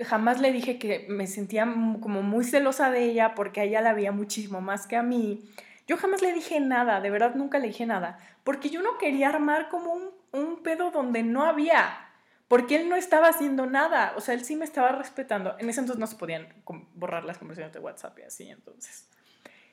Jamás 0.00 0.40
le 0.40 0.52
dije 0.52 0.78
que 0.78 1.06
me 1.08 1.26
sentía 1.26 1.64
como 2.00 2.22
muy 2.22 2.44
celosa 2.44 2.90
de 2.90 3.04
ella 3.04 3.34
porque 3.34 3.60
a 3.60 3.64
ella 3.64 3.80
la 3.82 3.92
veía 3.92 4.12
muchísimo 4.12 4.60
más 4.60 4.86
que 4.86 4.96
a 4.96 5.02
mí. 5.02 5.44
Yo 5.86 5.96
jamás 5.96 6.22
le 6.22 6.32
dije 6.32 6.60
nada, 6.60 7.00
de 7.00 7.10
verdad 7.10 7.34
nunca 7.34 7.58
le 7.58 7.66
dije 7.68 7.84
nada, 7.86 8.18
porque 8.44 8.70
yo 8.70 8.82
no 8.82 8.98
quería 8.98 9.28
armar 9.28 9.68
como 9.68 9.92
un, 10.32 10.62
pedo 10.62 10.90
donde 10.90 11.22
no 11.22 11.44
había 11.44 12.08
porque 12.48 12.76
él 12.76 12.88
no 12.88 12.96
estaba 12.96 13.28
haciendo 13.28 13.66
nada, 13.66 14.12
o 14.16 14.20
sea, 14.20 14.34
él 14.34 14.44
sí 14.44 14.56
me 14.56 14.66
estaba 14.66 14.92
respetando. 14.92 15.56
En 15.58 15.70
ese 15.70 15.80
entonces 15.80 15.98
no 15.98 16.06
se 16.06 16.16
podían 16.16 16.48
borrar 16.94 17.24
las 17.24 17.38
conversaciones 17.38 17.72
de 17.72 17.80
WhatsApp 17.80 18.18
y 18.18 18.22
así, 18.22 18.50
entonces. 18.50 19.08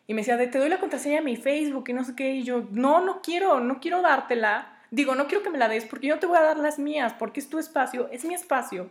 Y 0.08 0.14
me 0.14 0.22
decía, 0.22 0.38
te 0.50 0.58
doy 0.58 0.70
la 0.70 0.80
contraseña 0.80 1.18
de 1.18 1.22
mi 1.22 1.36
Facebook 1.36 1.90
y 1.90 1.94
no 1.94 2.06
sé 2.06 2.16
qué, 2.16 2.32
y 2.36 2.44
yo, 2.44 2.68
no, 2.72 3.02
no 3.02 3.22
quiero, 3.22 3.60
no 3.60 3.82
quiero 3.82 4.02
dártela. 4.02 4.82
Digo, 4.92 5.14
no 5.14 5.28
quiero 5.28 5.44
que 5.44 5.50
me 5.50 5.58
la 5.58 5.68
des 5.68 5.86
porque 5.86 6.08
yo 6.08 6.16
no 6.16 6.20
te 6.20 6.26
voy 6.26 6.38
a 6.38 6.42
dar 6.42 6.58
las 6.58 6.80
mías, 6.80 7.14
porque 7.20 7.42
es 7.42 7.50
tu 7.50 7.60
espacio, 7.60 8.08
es 8.12 8.24
mi 8.24 8.34
espacio. 8.34 8.90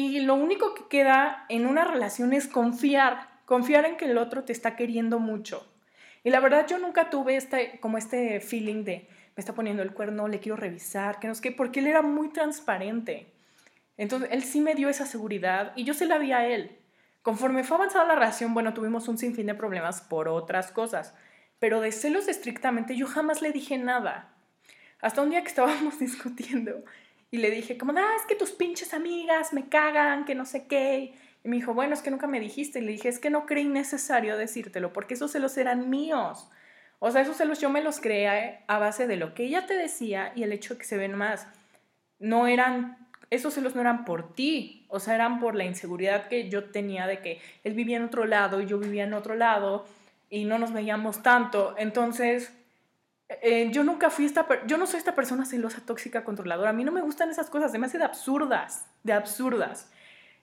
Y 0.00 0.20
lo 0.20 0.36
único 0.36 0.74
que 0.74 0.86
queda 0.86 1.44
en 1.48 1.66
una 1.66 1.82
relación 1.82 2.32
es 2.32 2.46
confiar, 2.46 3.30
confiar 3.46 3.84
en 3.84 3.96
que 3.96 4.04
el 4.04 4.16
otro 4.16 4.44
te 4.44 4.52
está 4.52 4.76
queriendo 4.76 5.18
mucho. 5.18 5.66
Y 6.22 6.30
la 6.30 6.38
verdad 6.38 6.68
yo 6.68 6.78
nunca 6.78 7.10
tuve 7.10 7.34
este, 7.34 7.80
como 7.80 7.98
este 7.98 8.38
feeling 8.38 8.84
de, 8.84 9.08
me 9.34 9.40
está 9.40 9.56
poniendo 9.56 9.82
el 9.82 9.92
cuerno, 9.92 10.28
le 10.28 10.38
quiero 10.38 10.54
revisar, 10.54 11.18
que 11.18 11.26
no 11.26 11.34
sé 11.34 11.42
qué, 11.42 11.50
porque 11.50 11.80
él 11.80 11.88
era 11.88 12.02
muy 12.02 12.28
transparente. 12.28 13.32
Entonces, 13.96 14.28
él 14.30 14.44
sí 14.44 14.60
me 14.60 14.76
dio 14.76 14.88
esa 14.88 15.04
seguridad 15.04 15.72
y 15.74 15.82
yo 15.82 15.94
se 15.94 16.06
la 16.06 16.20
di 16.20 16.30
a 16.30 16.46
él. 16.46 16.78
Conforme 17.22 17.64
fue 17.64 17.78
avanzada 17.78 18.06
la 18.06 18.14
relación, 18.14 18.54
bueno, 18.54 18.74
tuvimos 18.74 19.08
un 19.08 19.18
sinfín 19.18 19.46
de 19.46 19.56
problemas 19.56 20.00
por 20.00 20.28
otras 20.28 20.70
cosas, 20.70 21.12
pero 21.58 21.80
de 21.80 21.90
celos 21.90 22.28
estrictamente 22.28 22.94
yo 22.94 23.08
jamás 23.08 23.42
le 23.42 23.50
dije 23.50 23.78
nada. 23.78 24.32
Hasta 25.00 25.22
un 25.22 25.30
día 25.30 25.42
que 25.42 25.48
estábamos 25.48 25.98
discutiendo 25.98 26.84
y 27.30 27.38
le 27.38 27.50
dije 27.50 27.76
como, 27.76 27.92
ah, 27.96 28.16
es 28.18 28.24
que 28.26 28.34
tus 28.34 28.52
pinches 28.52 28.94
amigas 28.94 29.52
me 29.52 29.68
cagan, 29.68 30.24
que 30.24 30.34
no 30.34 30.46
sé 30.46 30.66
qué. 30.66 31.14
Y 31.44 31.48
me 31.48 31.56
dijo, 31.56 31.74
bueno, 31.74 31.94
es 31.94 32.00
que 32.00 32.10
nunca 32.10 32.26
me 32.26 32.40
dijiste. 32.40 32.78
Y 32.78 32.82
le 32.82 32.92
dije, 32.92 33.08
es 33.08 33.18
que 33.18 33.30
no 33.30 33.44
creí 33.44 33.68
necesario 33.68 34.36
decírtelo, 34.36 34.92
porque 34.92 35.14
esos 35.14 35.32
celos 35.32 35.56
eran 35.58 35.90
míos. 35.90 36.50
O 37.00 37.10
sea, 37.10 37.20
esos 37.20 37.36
celos 37.36 37.60
yo 37.60 37.70
me 37.70 37.82
los 37.82 38.00
creé 38.00 38.64
a 38.66 38.78
base 38.78 39.06
de 39.06 39.16
lo 39.16 39.34
que 39.34 39.44
ella 39.44 39.66
te 39.66 39.74
decía 39.74 40.32
y 40.34 40.42
el 40.42 40.52
hecho 40.52 40.74
de 40.74 40.80
que 40.80 40.86
se 40.86 40.96
ven 40.96 41.14
más. 41.14 41.46
No 42.18 42.46
eran, 42.46 43.08
esos 43.30 43.54
celos 43.54 43.74
no 43.74 43.82
eran 43.82 44.04
por 44.04 44.34
ti, 44.34 44.86
o 44.88 44.98
sea, 44.98 45.14
eran 45.14 45.38
por 45.38 45.54
la 45.54 45.64
inseguridad 45.64 46.28
que 46.28 46.48
yo 46.48 46.70
tenía 46.70 47.06
de 47.06 47.20
que 47.20 47.40
él 47.62 47.74
vivía 47.74 47.98
en 47.98 48.04
otro 48.04 48.24
lado 48.24 48.60
y 48.60 48.66
yo 48.66 48.78
vivía 48.78 49.04
en 49.04 49.14
otro 49.14 49.34
lado 49.34 49.86
y 50.30 50.44
no 50.44 50.58
nos 50.58 50.72
veíamos 50.72 51.22
tanto. 51.22 51.74
Entonces, 51.78 52.52
eh, 53.28 53.70
yo 53.72 53.84
nunca 53.84 54.10
fui 54.10 54.24
esta, 54.24 54.46
yo 54.66 54.78
no 54.78 54.86
soy 54.86 54.98
esta 54.98 55.14
persona 55.14 55.44
celosa, 55.44 55.82
tóxica, 55.84 56.24
controladora. 56.24 56.70
A 56.70 56.72
mí 56.72 56.84
no 56.84 56.92
me 56.92 57.02
gustan 57.02 57.30
esas 57.30 57.50
cosas, 57.50 57.70
se 57.70 57.78
me 57.78 57.86
hace 57.86 57.98
de 57.98 58.04
absurdas, 58.04 58.86
de 59.02 59.12
absurdas. 59.12 59.90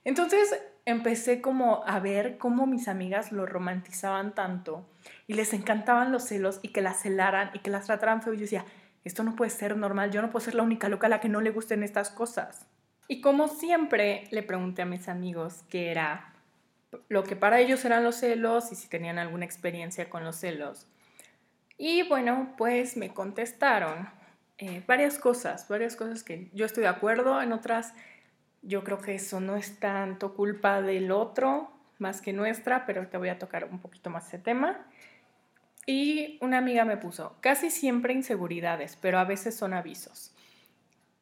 Entonces 0.04 0.56
empecé 0.84 1.40
como 1.40 1.82
a 1.84 1.98
ver 1.98 2.38
cómo 2.38 2.66
mis 2.66 2.86
amigas 2.86 3.32
lo 3.32 3.44
romantizaban 3.44 4.36
tanto 4.36 4.88
y 5.26 5.34
les 5.34 5.52
encantaban 5.52 6.12
los 6.12 6.24
celos 6.24 6.60
y 6.62 6.68
que 6.68 6.80
las 6.80 7.02
celaran 7.02 7.50
y 7.54 7.58
que 7.58 7.70
las 7.70 7.86
trataran 7.86 8.22
feo. 8.22 8.34
Y 8.34 8.36
yo 8.36 8.42
decía, 8.42 8.64
esto 9.04 9.24
no 9.24 9.34
puede 9.34 9.50
ser 9.50 9.76
normal, 9.76 10.12
yo 10.12 10.22
no 10.22 10.30
puedo 10.30 10.44
ser 10.44 10.54
la 10.54 10.62
única 10.62 10.88
loca 10.88 11.08
a 11.08 11.10
la 11.10 11.20
que 11.20 11.28
no 11.28 11.40
le 11.40 11.50
gusten 11.50 11.82
estas 11.82 12.10
cosas. 12.10 12.66
Y 13.08 13.20
como 13.20 13.48
siempre 13.48 14.28
le 14.30 14.44
pregunté 14.44 14.82
a 14.82 14.86
mis 14.86 15.08
amigos 15.08 15.64
qué 15.68 15.90
era 15.90 16.32
lo 17.08 17.24
que 17.24 17.34
para 17.34 17.58
ellos 17.58 17.84
eran 17.84 18.04
los 18.04 18.16
celos 18.16 18.70
y 18.70 18.76
si 18.76 18.88
tenían 18.88 19.18
alguna 19.18 19.44
experiencia 19.44 20.08
con 20.08 20.24
los 20.24 20.36
celos. 20.36 20.86
Y 21.78 22.02
bueno, 22.04 22.54
pues 22.56 22.96
me 22.96 23.12
contestaron 23.12 24.08
eh, 24.58 24.82
varias 24.86 25.18
cosas, 25.18 25.68
varias 25.68 25.96
cosas 25.96 26.22
que 26.22 26.50
yo 26.54 26.64
estoy 26.64 26.82
de 26.82 26.88
acuerdo, 26.88 27.42
en 27.42 27.52
otras 27.52 27.92
yo 28.62 28.82
creo 28.82 28.98
que 28.98 29.14
eso 29.14 29.40
no 29.40 29.56
es 29.56 29.78
tanto 29.78 30.34
culpa 30.34 30.82
del 30.82 31.12
otro 31.12 31.70
más 31.98 32.20
que 32.20 32.32
nuestra, 32.32 32.84
pero 32.86 33.06
te 33.08 33.16
voy 33.16 33.28
a 33.28 33.38
tocar 33.38 33.64
un 33.70 33.78
poquito 33.78 34.10
más 34.10 34.26
ese 34.28 34.38
tema. 34.38 34.86
Y 35.86 36.38
una 36.40 36.58
amiga 36.58 36.84
me 36.84 36.96
puso, 36.96 37.36
casi 37.40 37.70
siempre 37.70 38.12
inseguridades, 38.12 38.96
pero 39.00 39.18
a 39.18 39.24
veces 39.24 39.54
son 39.54 39.72
avisos. 39.72 40.34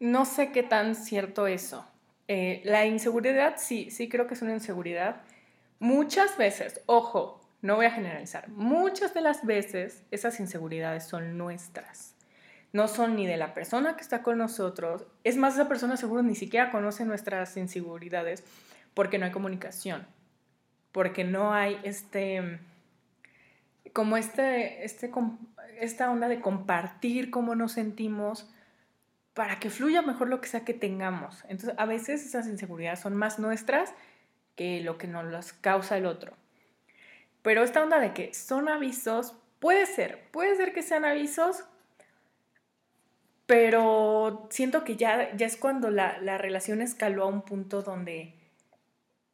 No 0.01 0.25
sé 0.25 0.53
qué 0.53 0.63
tan 0.63 0.95
cierto 0.95 1.47
eso. 1.47 1.87
Eh, 2.29 2.63
la 2.65 2.87
inseguridad, 2.87 3.57
sí, 3.59 3.91
sí 3.91 4.09
creo 4.09 4.27
que 4.27 4.35
es 4.35 4.43
una 4.43 4.55
inseguridad. 4.55 5.21
Muchas 5.81 6.39
veces, 6.39 6.81
ojo, 6.87 7.44
no 7.65 7.77
voy 7.77 7.87
a 7.87 7.91
generalizar, 7.93 8.51
muchas 8.51 9.15
de 9.15 9.23
las 9.23 9.47
veces 9.47 10.03
esas 10.11 10.39
inseguridades 10.39 11.05
son 11.05 11.39
nuestras. 11.39 12.15
No 12.75 12.89
son 12.89 13.17
ni 13.17 13.27
de 13.27 13.39
la 13.39 13.55
persona 13.55 13.97
que 13.97 14.03
está 14.03 14.23
con 14.23 14.37
nosotros. 14.37 15.07
Es 15.23 15.39
más, 15.39 15.55
esa 15.55 15.67
persona 15.67 15.97
seguro 15.97 16.23
ni 16.23 16.35
siquiera 16.35 16.71
conoce 16.71 17.07
nuestras 17.07 17.57
inseguridades 17.57 18.45
porque 18.93 19.19
no 19.19 19.25
hay 19.25 19.33
comunicación, 19.33 20.07
porque 20.93 21.25
no 21.25 21.55
hay 21.55 21.81
este 21.85 22.61
como 23.95 24.19
este, 24.19 24.85
este, 24.85 25.11
esta 25.81 26.11
onda 26.11 26.29
de 26.29 26.43
compartir 26.43 27.31
cómo 27.31 27.55
nos 27.55 27.73
sentimos 27.73 28.47
para 29.33 29.59
que 29.59 29.71
fluya 29.71 30.03
mejor 30.03 30.29
lo 30.29 30.43
que 30.43 30.49
sea 30.49 30.67
que 30.67 30.75
tengamos. 30.75 31.43
Entonces, 31.49 31.75
a 31.79 31.87
veces 31.87 32.27
esas 32.27 32.47
inseguridades 32.47 33.01
son 33.01 33.17
más 33.17 33.39
nuestras 33.39 33.95
que 34.55 34.83
lo 34.83 34.99
que 34.99 35.07
nos 35.07 35.25
las 35.25 35.55
causa 35.55 35.97
el 35.97 36.05
otro. 36.05 36.37
Pero 37.45 37.63
esta 37.63 37.83
onda 37.83 38.01
de 38.01 38.15
que 38.15 38.33
son 38.33 38.71
avisos, 38.71 39.35
puede 39.61 39.85
ser, 39.85 40.31
puede 40.31 40.57
ser 40.57 40.73
que 40.73 40.83
sean 40.83 41.05
avisos, 41.05 41.63
pero 43.45 44.49
siento 44.49 44.83
que 44.83 44.97
ya, 44.97 45.25
es 45.25 45.59
cuando 45.59 45.91
la, 45.91 46.17
la 46.23 46.39
relación 46.39 46.81
escaló 46.81 47.25
a 47.25 47.27
un 47.27 47.43
punto 47.43 47.83
donde 47.83 48.33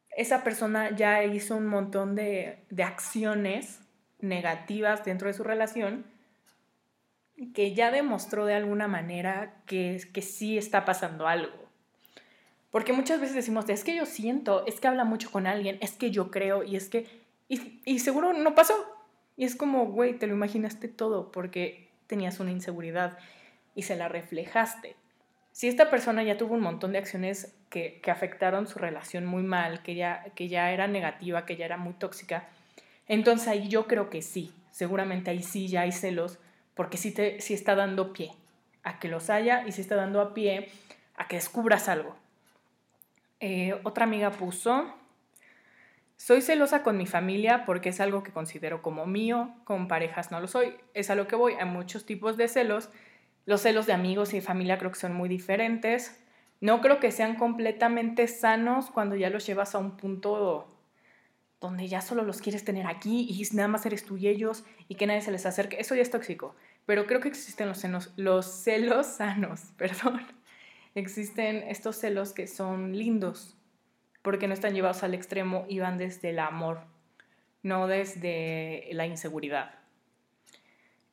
esa 0.09 0.43
persona 0.43 0.93
ya 0.93 1.23
hizo 1.23 1.55
un 1.55 1.67
montón 1.67 2.15
de, 2.15 2.59
de 2.69 2.83
acciones 2.83 3.79
negativas 4.19 5.05
dentro 5.05 5.29
de 5.29 5.33
su 5.33 5.45
relación 5.45 6.03
que 7.53 7.73
ya 7.73 7.91
demostró 7.91 8.45
de 8.45 8.55
alguna 8.55 8.89
manera 8.89 9.63
que, 9.65 10.01
que 10.11 10.21
sí 10.21 10.57
está 10.57 10.83
pasando 10.83 11.29
algo. 11.29 11.53
Porque 12.71 12.91
muchas 12.91 13.21
veces 13.21 13.37
decimos, 13.37 13.69
es 13.69 13.85
que 13.85 13.95
yo 13.95 14.05
siento, 14.05 14.65
es 14.67 14.81
que 14.81 14.89
habla 14.89 15.05
mucho 15.05 15.31
con 15.31 15.47
alguien, 15.47 15.77
es 15.79 15.93
que 15.93 16.11
yo 16.11 16.29
creo, 16.29 16.63
y 16.63 16.75
es 16.75 16.89
que, 16.89 17.20
y, 17.85 17.99
seguro 17.99 18.33
no 18.33 18.55
pasó. 18.55 18.73
Y 19.35 19.45
es 19.45 19.55
como, 19.55 19.87
güey, 19.87 20.17
te 20.17 20.27
lo 20.27 20.33
imaginaste 20.33 20.87
todo 20.87 21.31
porque 21.31 21.89
tenías 22.07 22.39
una 22.39 22.51
inseguridad 22.51 23.17
y 23.75 23.83
se 23.83 23.95
la 23.95 24.07
reflejaste. 24.07 24.95
Si 25.51 25.67
esta 25.67 25.89
persona 25.89 26.23
ya 26.23 26.37
tuvo 26.37 26.53
un 26.53 26.61
montón 26.61 26.93
de 26.93 26.99
acciones 26.99 27.53
que, 27.69 27.99
que 28.01 28.11
afectaron 28.11 28.67
su 28.67 28.79
relación 28.79 29.25
muy 29.25 29.43
mal, 29.43 29.83
que 29.83 29.95
ya, 29.95 30.23
que 30.35 30.47
ya 30.47 30.71
era 30.71 30.87
negativa, 30.87 31.45
que 31.45 31.57
ya 31.57 31.65
era 31.65 31.77
muy 31.77 31.93
tóxica, 31.93 32.47
entonces 33.07 33.47
ahí 33.47 33.67
yo 33.67 33.87
creo 33.87 34.09
que 34.09 34.21
sí, 34.21 34.53
seguramente 34.71 35.31
ahí 35.31 35.43
sí 35.43 35.67
ya 35.67 35.81
hay 35.81 35.91
celos, 35.91 36.39
porque 36.73 36.97
sí, 36.97 37.11
te, 37.11 37.41
sí 37.41 37.53
está 37.53 37.75
dando 37.75 38.13
pie 38.13 38.31
a 38.83 38.99
que 38.99 39.09
los 39.09 39.29
haya 39.29 39.67
y 39.67 39.73
sí 39.73 39.81
está 39.81 39.95
dando 39.95 40.21
a 40.21 40.33
pie 40.33 40.69
a 41.15 41.27
que 41.27 41.35
descubras 41.35 41.89
algo. 41.89 42.15
Eh, 43.41 43.77
otra 43.83 44.05
amiga 44.05 44.31
puso, 44.31 44.95
soy 46.23 46.43
celosa 46.43 46.83
con 46.83 46.97
mi 46.97 47.07
familia 47.07 47.65
porque 47.65 47.89
es 47.89 47.99
algo 47.99 48.21
que 48.21 48.31
considero 48.31 48.83
como 48.83 49.07
mío, 49.07 49.55
con 49.63 49.87
parejas 49.87 50.29
no 50.29 50.39
lo 50.39 50.47
soy, 50.47 50.75
es 50.93 51.09
a 51.09 51.15
lo 51.15 51.27
que 51.27 51.35
voy, 51.35 51.53
hay 51.53 51.65
muchos 51.65 52.05
tipos 52.05 52.37
de 52.37 52.47
celos, 52.47 52.89
los 53.47 53.61
celos 53.61 53.87
de 53.87 53.93
amigos 53.93 54.35
y 54.35 54.39
familia 54.39 54.77
creo 54.77 54.91
que 54.91 54.99
son 54.99 55.15
muy 55.15 55.27
diferentes, 55.27 56.21
no 56.59 56.79
creo 56.79 56.99
que 56.99 57.11
sean 57.11 57.37
completamente 57.37 58.27
sanos 58.27 58.91
cuando 58.91 59.15
ya 59.15 59.31
los 59.31 59.47
llevas 59.47 59.73
a 59.73 59.79
un 59.79 59.97
punto 59.97 60.67
donde 61.59 61.87
ya 61.87 62.01
solo 62.01 62.21
los 62.21 62.39
quieres 62.39 62.63
tener 62.63 62.85
aquí 62.85 63.25
y 63.27 63.55
nada 63.55 63.67
más 63.67 63.87
eres 63.87 64.05
tú 64.05 64.15
y 64.15 64.27
ellos 64.27 64.63
y 64.87 64.95
que 64.95 65.07
nadie 65.07 65.21
se 65.21 65.31
les 65.31 65.47
acerque. 65.47 65.79
Eso 65.79 65.95
ya 65.95 66.03
es 66.03 66.11
tóxico. 66.11 66.55
Pero 66.85 67.07
creo 67.07 67.19
que 67.19 67.29
existen 67.29 67.67
los, 67.67 67.83
los 68.15 68.45
celos 68.45 69.07
sanos, 69.07 69.61
perdón. 69.77 70.21
Existen 70.93 71.63
estos 71.67 71.95
celos 71.95 72.33
que 72.33 72.45
son 72.45 72.95
lindos 72.95 73.57
porque 74.21 74.47
no 74.47 74.53
están 74.53 74.73
llevados 74.73 75.03
al 75.03 75.13
extremo 75.13 75.65
y 75.67 75.79
van 75.79 75.97
desde 75.97 76.29
el 76.29 76.39
amor, 76.39 76.81
no 77.63 77.87
desde 77.87 78.87
la 78.91 79.05
inseguridad. 79.05 79.75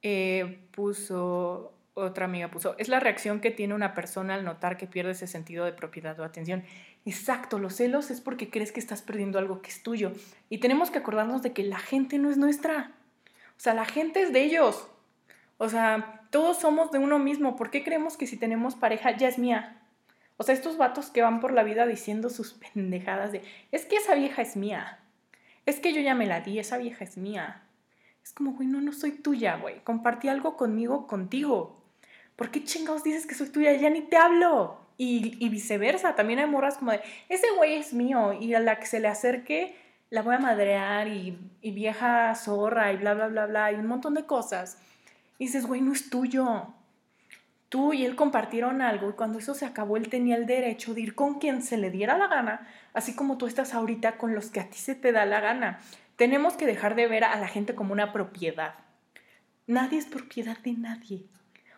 Eh, 0.03 0.69
puso, 0.71 1.73
otra 1.95 2.27
amiga 2.27 2.50
puso, 2.50 2.77
es 2.79 2.88
la 2.88 3.00
reacción 3.00 3.41
que 3.41 3.50
tiene 3.50 3.75
una 3.75 3.95
persona 3.95 4.35
al 4.35 4.45
notar 4.45 4.77
que 4.77 4.87
pierde 4.87 5.12
ese 5.12 5.27
sentido 5.27 5.65
de 5.65 5.73
propiedad 5.73 6.19
o 6.21 6.25
atención. 6.25 6.65
Exacto, 7.05 7.59
los 7.59 7.75
celos 7.75 8.11
es 8.11 8.21
porque 8.21 8.50
crees 8.50 8.71
que 8.71 8.81
estás 8.81 9.03
perdiendo 9.03 9.38
algo 9.38 9.62
que 9.62 9.71
es 9.71 9.83
tuyo. 9.83 10.12
Y 10.50 10.59
tenemos 10.59 10.91
que 10.91 10.99
acordarnos 10.99 11.43
de 11.43 11.53
que 11.53 11.65
la 11.65 11.79
gente 11.79 12.19
no 12.19 12.31
es 12.31 12.37
nuestra. 12.37 12.93
O 13.57 13.61
sea, 13.61 13.75
la 13.75 13.87
gente 13.87 14.23
es 14.23 14.33
de 14.33 14.43
ellos. 14.43 14.88
O 15.57 15.69
sea, 15.69 16.27
todos 16.31 16.59
somos 16.59 16.93
de 16.93 16.99
uno 16.99 17.19
mismo. 17.19 17.57
¿Por 17.57 17.71
qué 17.71 17.83
creemos 17.83 18.17
que 18.17 18.27
si 18.27 18.37
tenemos 18.37 18.77
pareja 18.77 19.17
ya 19.17 19.29
es 19.29 19.38
mía? 19.38 19.77
O 20.38 20.45
sea, 20.45 20.54
estos 20.54 20.78
vatos 20.78 21.11
que 21.11 21.21
van 21.21 21.40
por 21.40 21.52
la 21.52 21.62
vida 21.62 21.87
diciendo 21.87 22.30
sus 22.30 22.54
pendejadas 22.75 23.33
de, 23.33 23.42
es 23.71 23.85
que 23.85 23.97
esa 23.97 24.14
vieja 24.14 24.40
es 24.40 24.57
mía. 24.57 25.00
Es 25.66 25.80
que 25.80 25.92
yo 25.92 26.00
ya 26.00 26.14
me 26.14 26.26
la 26.26 26.40
di, 26.40 26.59
esa 26.59 26.78
vieja 26.78 27.04
es 27.04 27.18
mía. 27.18 27.62
Es 28.25 28.33
como, 28.33 28.52
güey, 28.52 28.66
no, 28.66 28.80
no 28.80 28.92
soy 28.92 29.12
tuya, 29.12 29.57
güey. 29.57 29.83
Compartí 29.85 30.28
algo 30.28 30.57
conmigo, 30.57 31.07
contigo. 31.07 31.83
¿Por 32.37 32.50
qué 32.50 32.64
chingados 32.64 33.04
dices 33.04 33.26
que 33.26 33.35
soy 33.35 33.50
tuya? 33.50 33.73
Ya 33.75 33.90
ni 33.90 34.00
te 34.00 34.16
hablo. 34.16 34.78
Y, 34.97 35.49
viceversa, 35.49 36.16
también 36.16 36.38
hay 36.40 36.47
morras 36.47 36.78
como 36.78 36.90
de, 36.90 37.00
ese 37.28 37.47
güey 37.57 37.75
es 37.75 37.92
mío 37.92 38.33
y 38.33 38.54
a 38.54 38.61
la 38.61 38.80
que 38.80 38.87
se 38.87 38.99
le 38.99 39.07
acerque 39.07 39.76
la 40.11 40.23
voy 40.23 40.35
a 40.35 40.38
madrear 40.38 41.07
y, 41.07 41.38
vieja 41.62 42.35
zorra 42.35 42.92
y 42.92 42.97
bla, 42.97 43.14
bla, 43.14 43.28
bla, 43.28 43.47
bla, 43.47 43.73
y 43.73 43.76
un 43.76 43.87
montón 43.87 44.14
de 44.14 44.25
cosas. 44.25 44.78
Y 45.38 45.47
dices, 45.47 45.66
güey, 45.66 45.80
no 45.80 45.92
es 45.92 46.11
tuyo. 46.11 46.66
Tú 47.69 47.93
y 47.93 48.07
él 48.07 48.17
compartieron 48.17 48.81
algo 48.81 49.11
y 49.11 49.13
cuando 49.13 49.39
eso 49.39 49.55
se 49.55 49.67
acabó, 49.67 49.97
él 49.97 50.09
tenía 50.09 50.37
el 50.37 50.47
derecho 50.47 50.95
de 50.95 51.03
ir 51.03 51.15
con 51.15 51.39
quien 51.39 51.63
se 51.63 51.77
le 51.77 51.91
diera 51.91 52.17
la 52.17 52.29
gana, 52.29 52.67
así 52.95 53.15
como 53.15 53.37
tú 53.37 53.47
estás 53.47 53.75
ahorita 53.75 54.17
con 54.17 54.35
los 54.35 54.51
que 54.51 54.61
a 54.61 54.71
ti 54.71 54.79
se 54.79 54.95
te 54.95 55.13
da 55.13 55.27
la 55.27 55.41
gana. 55.41 55.81
Tenemos 56.17 56.55
que 56.55 56.67
dejar 56.67 56.95
de 56.95 57.07
ver 57.07 57.25
a 57.25 57.39
la 57.39 57.47
gente 57.47 57.75
como 57.75 57.93
una 57.93 58.13
propiedad. 58.13 58.75
Nadie 59.67 59.99
es 59.99 60.07
propiedad 60.07 60.57
de 60.59 60.73
nadie. 60.73 61.27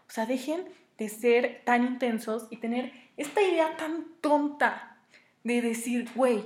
O 0.08 0.12
sea, 0.12 0.26
dejen 0.26 0.64
de 0.96 1.08
ser 1.08 1.62
tan 1.64 1.84
intensos 1.84 2.46
y 2.50 2.58
tener 2.58 2.92
esta 3.16 3.42
idea 3.42 3.76
tan 3.76 4.04
tonta 4.20 4.96
de 5.44 5.60
decir, 5.60 6.08
güey, 6.14 6.44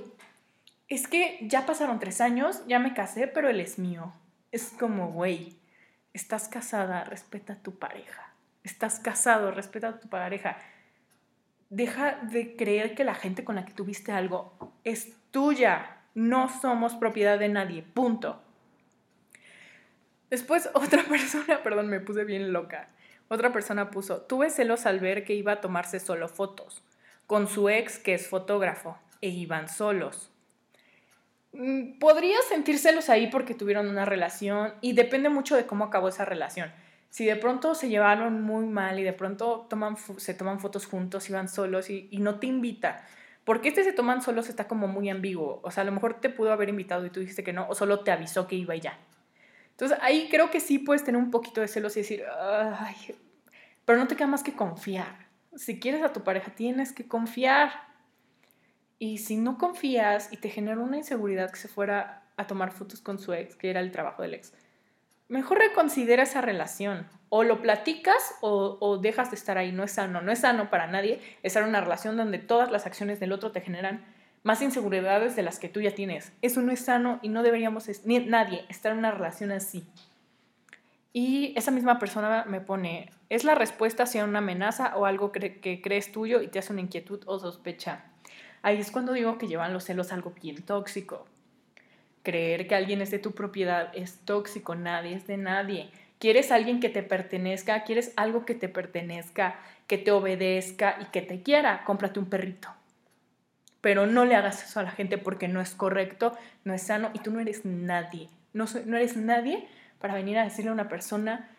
es 0.87 1.07
que 1.07 1.39
ya 1.41 1.65
pasaron 1.65 1.99
tres 1.99 2.21
años, 2.21 2.63
ya 2.67 2.79
me 2.79 2.93
casé, 2.93 3.27
pero 3.27 3.49
él 3.49 3.59
es 3.59 3.79
mío. 3.79 4.13
Es 4.51 4.73
como, 4.79 5.11
güey, 5.11 5.57
estás 6.13 6.47
casada, 6.47 7.03
respeta 7.03 7.53
a 7.53 7.61
tu 7.61 7.77
pareja. 7.77 8.24
Estás 8.65 8.99
casado, 8.99 9.51
respeta 9.51 9.89
a 9.89 9.99
tu 9.99 10.09
pareja. 10.09 10.57
Deja 11.69 12.15
de 12.15 12.55
creer 12.55 12.95
que 12.95 13.03
la 13.03 13.13
gente 13.13 13.43
con 13.43 13.55
la 13.55 13.63
que 13.63 13.73
tuviste 13.73 14.11
algo 14.11 14.73
es 14.83 15.13
tuya. 15.29 15.97
No 16.15 16.49
somos 16.49 16.95
propiedad 16.95 17.37
de 17.37 17.47
nadie. 17.47 17.83
Punto. 17.83 18.41
Después 20.31 20.67
otra 20.73 21.03
persona, 21.03 21.61
perdón, 21.61 21.89
me 21.89 21.99
puse 21.99 22.23
bien 22.23 22.53
loca. 22.53 22.89
Otra 23.27 23.53
persona 23.53 23.91
puso, 23.91 24.21
tuve 24.21 24.49
celos 24.49 24.87
al 24.87 24.99
ver 24.99 25.23
que 25.23 25.33
iba 25.33 25.53
a 25.53 25.61
tomarse 25.61 25.99
solo 25.99 26.27
fotos, 26.27 26.83
con 27.25 27.47
su 27.47 27.69
ex 27.69 27.97
que 27.97 28.13
es 28.13 28.27
fotógrafo, 28.27 28.97
e 29.21 29.29
iban 29.29 29.67
solos. 29.67 30.31
Mm, 31.53 31.99
podría 31.99 32.37
sentir 32.49 32.77
celos 32.77 33.09
ahí 33.09 33.27
porque 33.27 33.55
tuvieron 33.55 33.87
una 33.87 34.05
relación 34.05 34.73
y 34.81 34.93
depende 34.93 35.29
mucho 35.29 35.55
de 35.55 35.65
cómo 35.65 35.85
acabó 35.85 36.09
esa 36.09 36.25
relación. 36.25 36.71
Si 37.15 37.23
de 37.23 37.37
pronto 37.37 37.75
se 37.75 37.87
llevaron 37.87 38.41
muy 38.41 38.65
mal 38.65 38.99
y 38.99 39.03
de 39.03 39.13
pronto 39.13 39.67
toman, 39.69 39.95
se 40.17 40.33
toman 40.33 40.59
fotos 40.59 40.85
juntos 40.85 41.29
y 41.29 41.31
van 41.31 41.47
solos 41.47 41.89
y, 41.89 42.09
no 42.17 42.39
te 42.39 42.47
invita, 42.47 43.07
porque 43.45 43.69
este 43.69 43.85
se 43.85 43.93
toman 43.93 44.21
solos 44.21 44.49
está 44.49 44.67
como 44.67 44.89
muy 44.89 45.09
ambiguo. 45.09 45.61
O 45.63 45.71
sea, 45.71 45.83
a 45.83 45.85
lo 45.85 45.93
mejor 45.93 46.19
te 46.19 46.29
pudo 46.29 46.51
haber 46.51 46.67
invitado 46.67 47.05
y 47.05 47.09
tú 47.09 47.21
dijiste 47.21 47.41
que 47.41 47.53
no, 47.53 47.69
o 47.69 47.73
solo 47.73 48.01
te 48.01 48.11
avisó 48.11 48.47
que 48.47 48.57
iba 48.57 48.75
y 48.75 48.81
ya. 48.81 48.99
Entonces 49.69 49.97
ahí 50.01 50.27
creo 50.29 50.51
que 50.51 50.59
sí 50.59 50.77
puedes 50.77 51.05
tener 51.05 51.21
un 51.21 51.31
poquito 51.31 51.61
de 51.61 51.69
celos 51.69 51.95
y 51.95 52.01
decir, 52.01 52.25
ay, 52.37 53.15
pero 53.85 53.97
no 53.97 54.09
te 54.09 54.17
queda 54.17 54.27
más 54.27 54.43
que 54.43 54.51
confiar. 54.51 55.27
Si 55.55 55.79
quieres 55.79 56.03
a 56.03 56.11
tu 56.11 56.21
pareja, 56.21 56.51
tienes 56.51 56.91
que 56.91 57.07
confiar. 57.07 57.71
Y 58.99 59.19
si 59.19 59.37
no 59.37 59.57
confías 59.57 60.33
y 60.33 60.35
te 60.35 60.49
genera 60.49 60.81
una 60.81 60.97
inseguridad 60.97 61.49
que 61.49 61.59
se 61.59 61.69
fuera 61.69 62.23
a 62.35 62.45
tomar 62.45 62.73
fotos 62.73 62.99
con 62.99 63.19
su 63.19 63.31
ex, 63.31 63.55
que 63.55 63.69
era 63.69 63.79
el 63.79 63.93
trabajo 63.93 64.21
del 64.21 64.33
ex, 64.33 64.51
mejor 65.27 65.59
reconsidera 65.59 66.23
esa 66.23 66.41
relación. 66.41 67.07
O 67.29 67.43
lo 67.43 67.61
platicas 67.61 68.35
o, 68.41 68.97
dejas 69.01 69.31
de 69.31 69.35
estar 69.35 69.57
ahí. 69.57 69.71
No 69.71 69.83
es 69.83 69.91
sano, 69.91 70.21
no 70.21 70.31
es 70.31 70.39
sano 70.39 70.69
para 70.69 70.87
nadie 70.87 71.19
estar 71.43 71.63
en 71.63 71.69
una 71.69 71.81
relación 71.81 72.17
donde 72.17 72.39
todas 72.39 72.71
las 72.71 72.85
acciones 72.85 73.19
del 73.19 73.31
otro 73.31 73.51
te 73.51 73.61
generan 73.61 74.05
más 74.43 74.61
inseguridades 74.61 75.35
de 75.35 75.41
las 75.41 75.59
que 75.59 75.69
tú 75.69 75.81
ya 75.81 75.95
tienes. 75.95 76.31
Eso 76.41 76.61
no 76.61 76.71
es 76.71 76.79
sano 76.79 77.19
y 77.23 77.29
no 77.29 77.41
deberíamos, 77.41 77.89
ni 78.05 78.19
nadie, 78.19 78.63
estar 78.69 78.91
en 78.91 78.99
una 78.99 79.11
relación 79.11 79.51
así. 79.51 79.85
Y 81.17 81.53
esa 81.57 81.71
misma 81.71 81.97
persona 81.97 82.45
me 82.45 82.61
pone, 82.61 83.09
¿es 83.29 83.43
la 83.43 83.55
respuesta 83.55 84.03
hacia 84.03 84.25
una 84.25 84.39
amenaza 84.39 84.95
o 84.97 85.05
algo 85.05 85.31
que, 85.31 85.81
crees 85.81 86.11
tuyo 86.11 86.41
y 86.41 86.47
te 86.47 86.59
hace 86.59 86.73
una 86.73 86.81
inquietud 86.81 87.23
o 87.25 87.39
sospecha? 87.39 88.03
Ahí 88.61 88.79
es 88.79 88.91
cuando 88.91 89.13
digo 89.13 89.37
que 89.37 89.47
llevan 89.47 89.73
los 89.73 89.85
celos 89.85 90.11
algo 90.11 90.33
bien 90.41 90.61
tóxico. 90.63 91.25
Creer 92.25 92.67
que 92.67 92.75
alguien 92.75 93.01
es 93.01 93.11
de 93.11 93.19
tu 93.19 93.31
propiedad 93.31 93.89
es 93.95 94.19
tóxico, 94.25 94.75
nadie 94.75 95.15
es 95.15 95.27
de 95.27 95.37
nadie. 95.37 95.89
Quieres 96.19 96.51
alguien 96.51 96.81
que 96.81 96.89
te 96.89 97.03
pertenezca, 97.03 97.85
quieres 97.85 98.11
algo 98.17 98.45
que 98.45 98.55
te 98.55 98.67
pertenezca, 98.67 99.55
que 99.87 99.97
te 99.97 100.11
obedezca 100.11 100.97
y 100.99 101.05
que 101.05 101.21
te 101.21 101.41
quiera, 101.41 101.85
cómprate 101.85 102.19
un 102.19 102.25
perrito 102.25 102.75
pero 103.85 104.07
no 104.07 104.25
le 104.25 104.33
hagas 104.33 104.63
eso 104.63 104.79
a 104.79 104.83
la 104.83 104.89
gente 104.89 105.19
porque 105.19 105.47
no 105.47 105.61
es 105.61 105.75
correcto, 105.75 106.35
no 106.63 106.73
es 106.73 106.81
sano 106.81 107.11
y 107.13 107.19
tú 107.19 107.29
no 107.29 107.39
eres 107.39 107.65
nadie. 107.65 108.29
No, 108.51 108.65
no 108.87 108.97
eres 108.97 109.15
nadie 109.15 109.67
para 109.99 110.15
venir 110.15 110.39
a 110.39 110.43
decirle 110.43 110.71
a 110.71 110.73
una 110.73 110.89
persona 110.89 111.51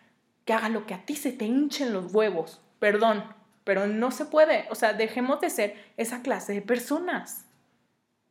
que 0.44 0.52
haga 0.52 0.68
lo 0.68 0.86
que 0.86 0.94
a 0.94 1.06
ti 1.06 1.14
se 1.14 1.30
te 1.30 1.44
hinchen 1.44 1.92
los 1.92 2.12
huevos. 2.12 2.60
Perdón, 2.80 3.22
pero 3.62 3.86
no 3.86 4.10
se 4.10 4.24
puede. 4.24 4.66
O 4.70 4.74
sea, 4.74 4.92
dejemos 4.92 5.40
de 5.40 5.50
ser 5.50 5.76
esa 5.96 6.20
clase 6.22 6.52
de 6.52 6.62
personas. 6.62 7.45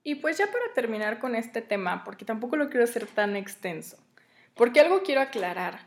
Y 0.05 0.15
pues 0.15 0.37
ya 0.37 0.47
para 0.47 0.73
terminar 0.73 1.19
con 1.19 1.35
este 1.35 1.61
tema, 1.61 2.05
porque 2.05 2.23
tampoco 2.23 2.55
lo 2.55 2.69
quiero 2.69 2.85
hacer 2.85 3.05
tan 3.07 3.35
extenso, 3.35 3.97
porque 4.53 4.79
algo 4.79 5.03
quiero 5.03 5.19
aclarar, 5.19 5.79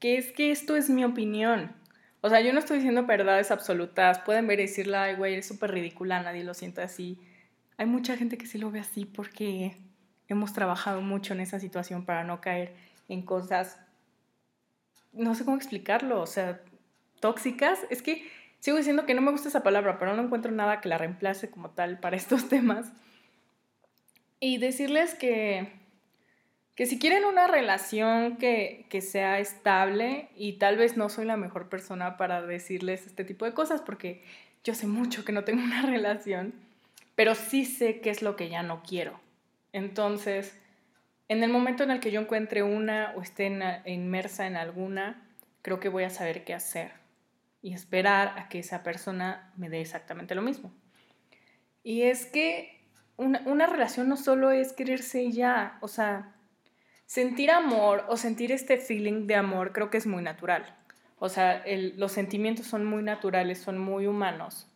que 0.00 0.16
es 0.16 0.32
que 0.32 0.50
esto 0.50 0.76
es 0.76 0.88
mi 0.88 1.04
opinión. 1.04 1.76
O 2.22 2.30
sea, 2.30 2.40
yo 2.40 2.54
no 2.54 2.58
estoy 2.58 2.78
diciendo 2.78 3.04
verdades 3.04 3.50
absolutas. 3.50 4.20
Pueden 4.20 4.46
ver 4.46 4.58
y 4.58 4.62
decirle, 4.62 4.96
ay, 4.96 5.14
güey, 5.16 5.34
eres 5.34 5.46
súper 5.46 5.72
ridícula, 5.72 6.22
nadie 6.22 6.42
lo 6.42 6.54
siente 6.54 6.80
así 6.80 7.20
hay 7.76 7.86
mucha 7.86 8.16
gente 8.16 8.38
que 8.38 8.46
sí 8.46 8.58
lo 8.58 8.70
ve 8.70 8.80
así 8.80 9.04
porque 9.04 9.76
hemos 10.28 10.52
trabajado 10.52 11.00
mucho 11.00 11.34
en 11.34 11.40
esa 11.40 11.58
situación 11.58 12.04
para 12.04 12.24
no 12.24 12.40
caer 12.40 12.74
en 13.08 13.22
cosas, 13.22 13.80
no 15.12 15.34
sé 15.34 15.44
cómo 15.44 15.56
explicarlo, 15.56 16.20
o 16.20 16.26
sea, 16.26 16.60
tóxicas. 17.20 17.80
Es 17.90 18.02
que 18.02 18.28
sigo 18.60 18.76
diciendo 18.76 19.06
que 19.06 19.14
no 19.14 19.22
me 19.22 19.30
gusta 19.30 19.48
esa 19.48 19.62
palabra, 19.62 19.98
pero 19.98 20.14
no 20.14 20.22
encuentro 20.22 20.52
nada 20.52 20.80
que 20.80 20.88
la 20.88 20.98
reemplace 20.98 21.50
como 21.50 21.70
tal 21.70 21.98
para 21.98 22.16
estos 22.16 22.48
temas. 22.48 22.92
Y 24.44 24.58
decirles 24.58 25.14
que, 25.14 25.72
que 26.74 26.84
si 26.84 26.98
quieren 26.98 27.24
una 27.24 27.46
relación 27.46 28.36
que, 28.36 28.84
que 28.90 29.00
sea 29.00 29.38
estable, 29.38 30.28
y 30.36 30.58
tal 30.58 30.76
vez 30.76 30.98
no 30.98 31.08
soy 31.08 31.24
la 31.24 31.38
mejor 31.38 31.70
persona 31.70 32.18
para 32.18 32.42
decirles 32.42 33.06
este 33.06 33.24
tipo 33.24 33.46
de 33.46 33.54
cosas, 33.54 33.80
porque 33.80 34.22
yo 34.62 34.74
sé 34.74 34.86
mucho 34.86 35.24
que 35.24 35.32
no 35.32 35.44
tengo 35.44 35.62
una 35.62 35.80
relación, 35.86 36.52
pero 37.14 37.34
sí 37.34 37.64
sé 37.64 38.02
qué 38.02 38.10
es 38.10 38.20
lo 38.20 38.36
que 38.36 38.50
ya 38.50 38.62
no 38.62 38.82
quiero. 38.82 39.18
Entonces, 39.72 40.58
en 41.28 41.42
el 41.42 41.48
momento 41.48 41.82
en 41.82 41.90
el 41.90 42.00
que 42.00 42.10
yo 42.10 42.20
encuentre 42.20 42.62
una 42.62 43.14
o 43.16 43.22
esté 43.22 43.50
inmersa 43.86 44.46
en 44.46 44.56
alguna, 44.56 45.26
creo 45.62 45.80
que 45.80 45.88
voy 45.88 46.04
a 46.04 46.10
saber 46.10 46.44
qué 46.44 46.52
hacer 46.52 46.92
y 47.62 47.72
esperar 47.72 48.38
a 48.38 48.50
que 48.50 48.58
esa 48.58 48.82
persona 48.82 49.54
me 49.56 49.70
dé 49.70 49.80
exactamente 49.80 50.34
lo 50.34 50.42
mismo. 50.42 50.70
Y 51.82 52.02
es 52.02 52.26
que 52.26 52.83
una, 53.16 53.66
relación 53.66 54.08
no 54.08 54.16
solo 54.16 54.50
es 54.50 54.72
quererse 54.72 55.30
ya, 55.30 55.78
o 55.80 55.88
sea, 55.88 56.34
sentir 57.06 57.50
amor 57.50 58.04
o 58.08 58.16
sentir 58.16 58.52
este 58.52 58.78
feeling 58.78 59.26
de 59.26 59.36
amor 59.36 59.72
creo 59.72 59.90
que 59.90 59.98
es 59.98 60.06
muy 60.06 60.22
natural. 60.22 60.76
O 61.18 61.28
sea, 61.28 61.64
los 61.96 62.12
sentimientos 62.12 62.66
son 62.66 62.84
muy 62.84 63.02
naturales, 63.02 63.58
son 63.58 63.78
muy 63.78 64.06
humanos. 64.06 64.68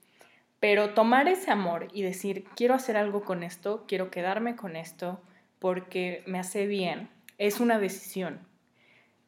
Pero 0.60 0.94
tomar 0.94 1.28
ese 1.28 1.50
amor 1.50 1.88
y 1.92 2.02
decir, 2.02 2.44
quiero 2.56 2.74
hacer 2.74 2.96
algo 2.96 3.24
con 3.24 3.42
esto, 3.42 3.84
quiero 3.86 4.10
quedarme 4.10 4.56
con 4.56 4.76
esto 4.76 5.20
porque 5.58 6.22
me 6.26 6.38
hace 6.38 6.66
bien, 6.66 7.10
es 7.38 7.60
una 7.60 7.78
decisión. 7.78 8.40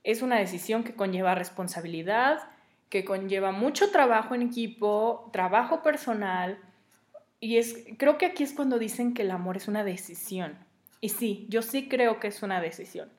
Es 0.02 0.23
una 0.23 0.38
decisión 0.38 0.83
que 0.83 0.95
conlleva 0.95 1.35
responsabilidad, 1.35 2.38
que 2.88 3.05
conlleva 3.05 3.52
mucho 3.52 3.90
trabajo 3.90 4.35
en 4.35 4.43
equipo, 4.43 5.31
trabajo 5.33 5.83
personal. 5.83 6.59
Y 7.40 7.56
es, 7.56 7.85
creo 7.97 8.18
que 8.18 8.26
aquí 8.26 8.42
es 8.42 8.52
cuando 8.52 8.78
dicen 8.78 9.14
que 9.14 9.23
el 9.23 9.30
amor 9.30 9.56
es 9.56 9.66
una 9.66 9.82
decisión. 9.82 10.59
Y 11.00 11.09
sí, 11.09 11.47
yo 11.49 11.62
sí 11.62 11.88
creo 11.88 12.20
que 12.20 12.28
es 12.28 12.42
una 12.42 12.61
decisión. 12.61 13.11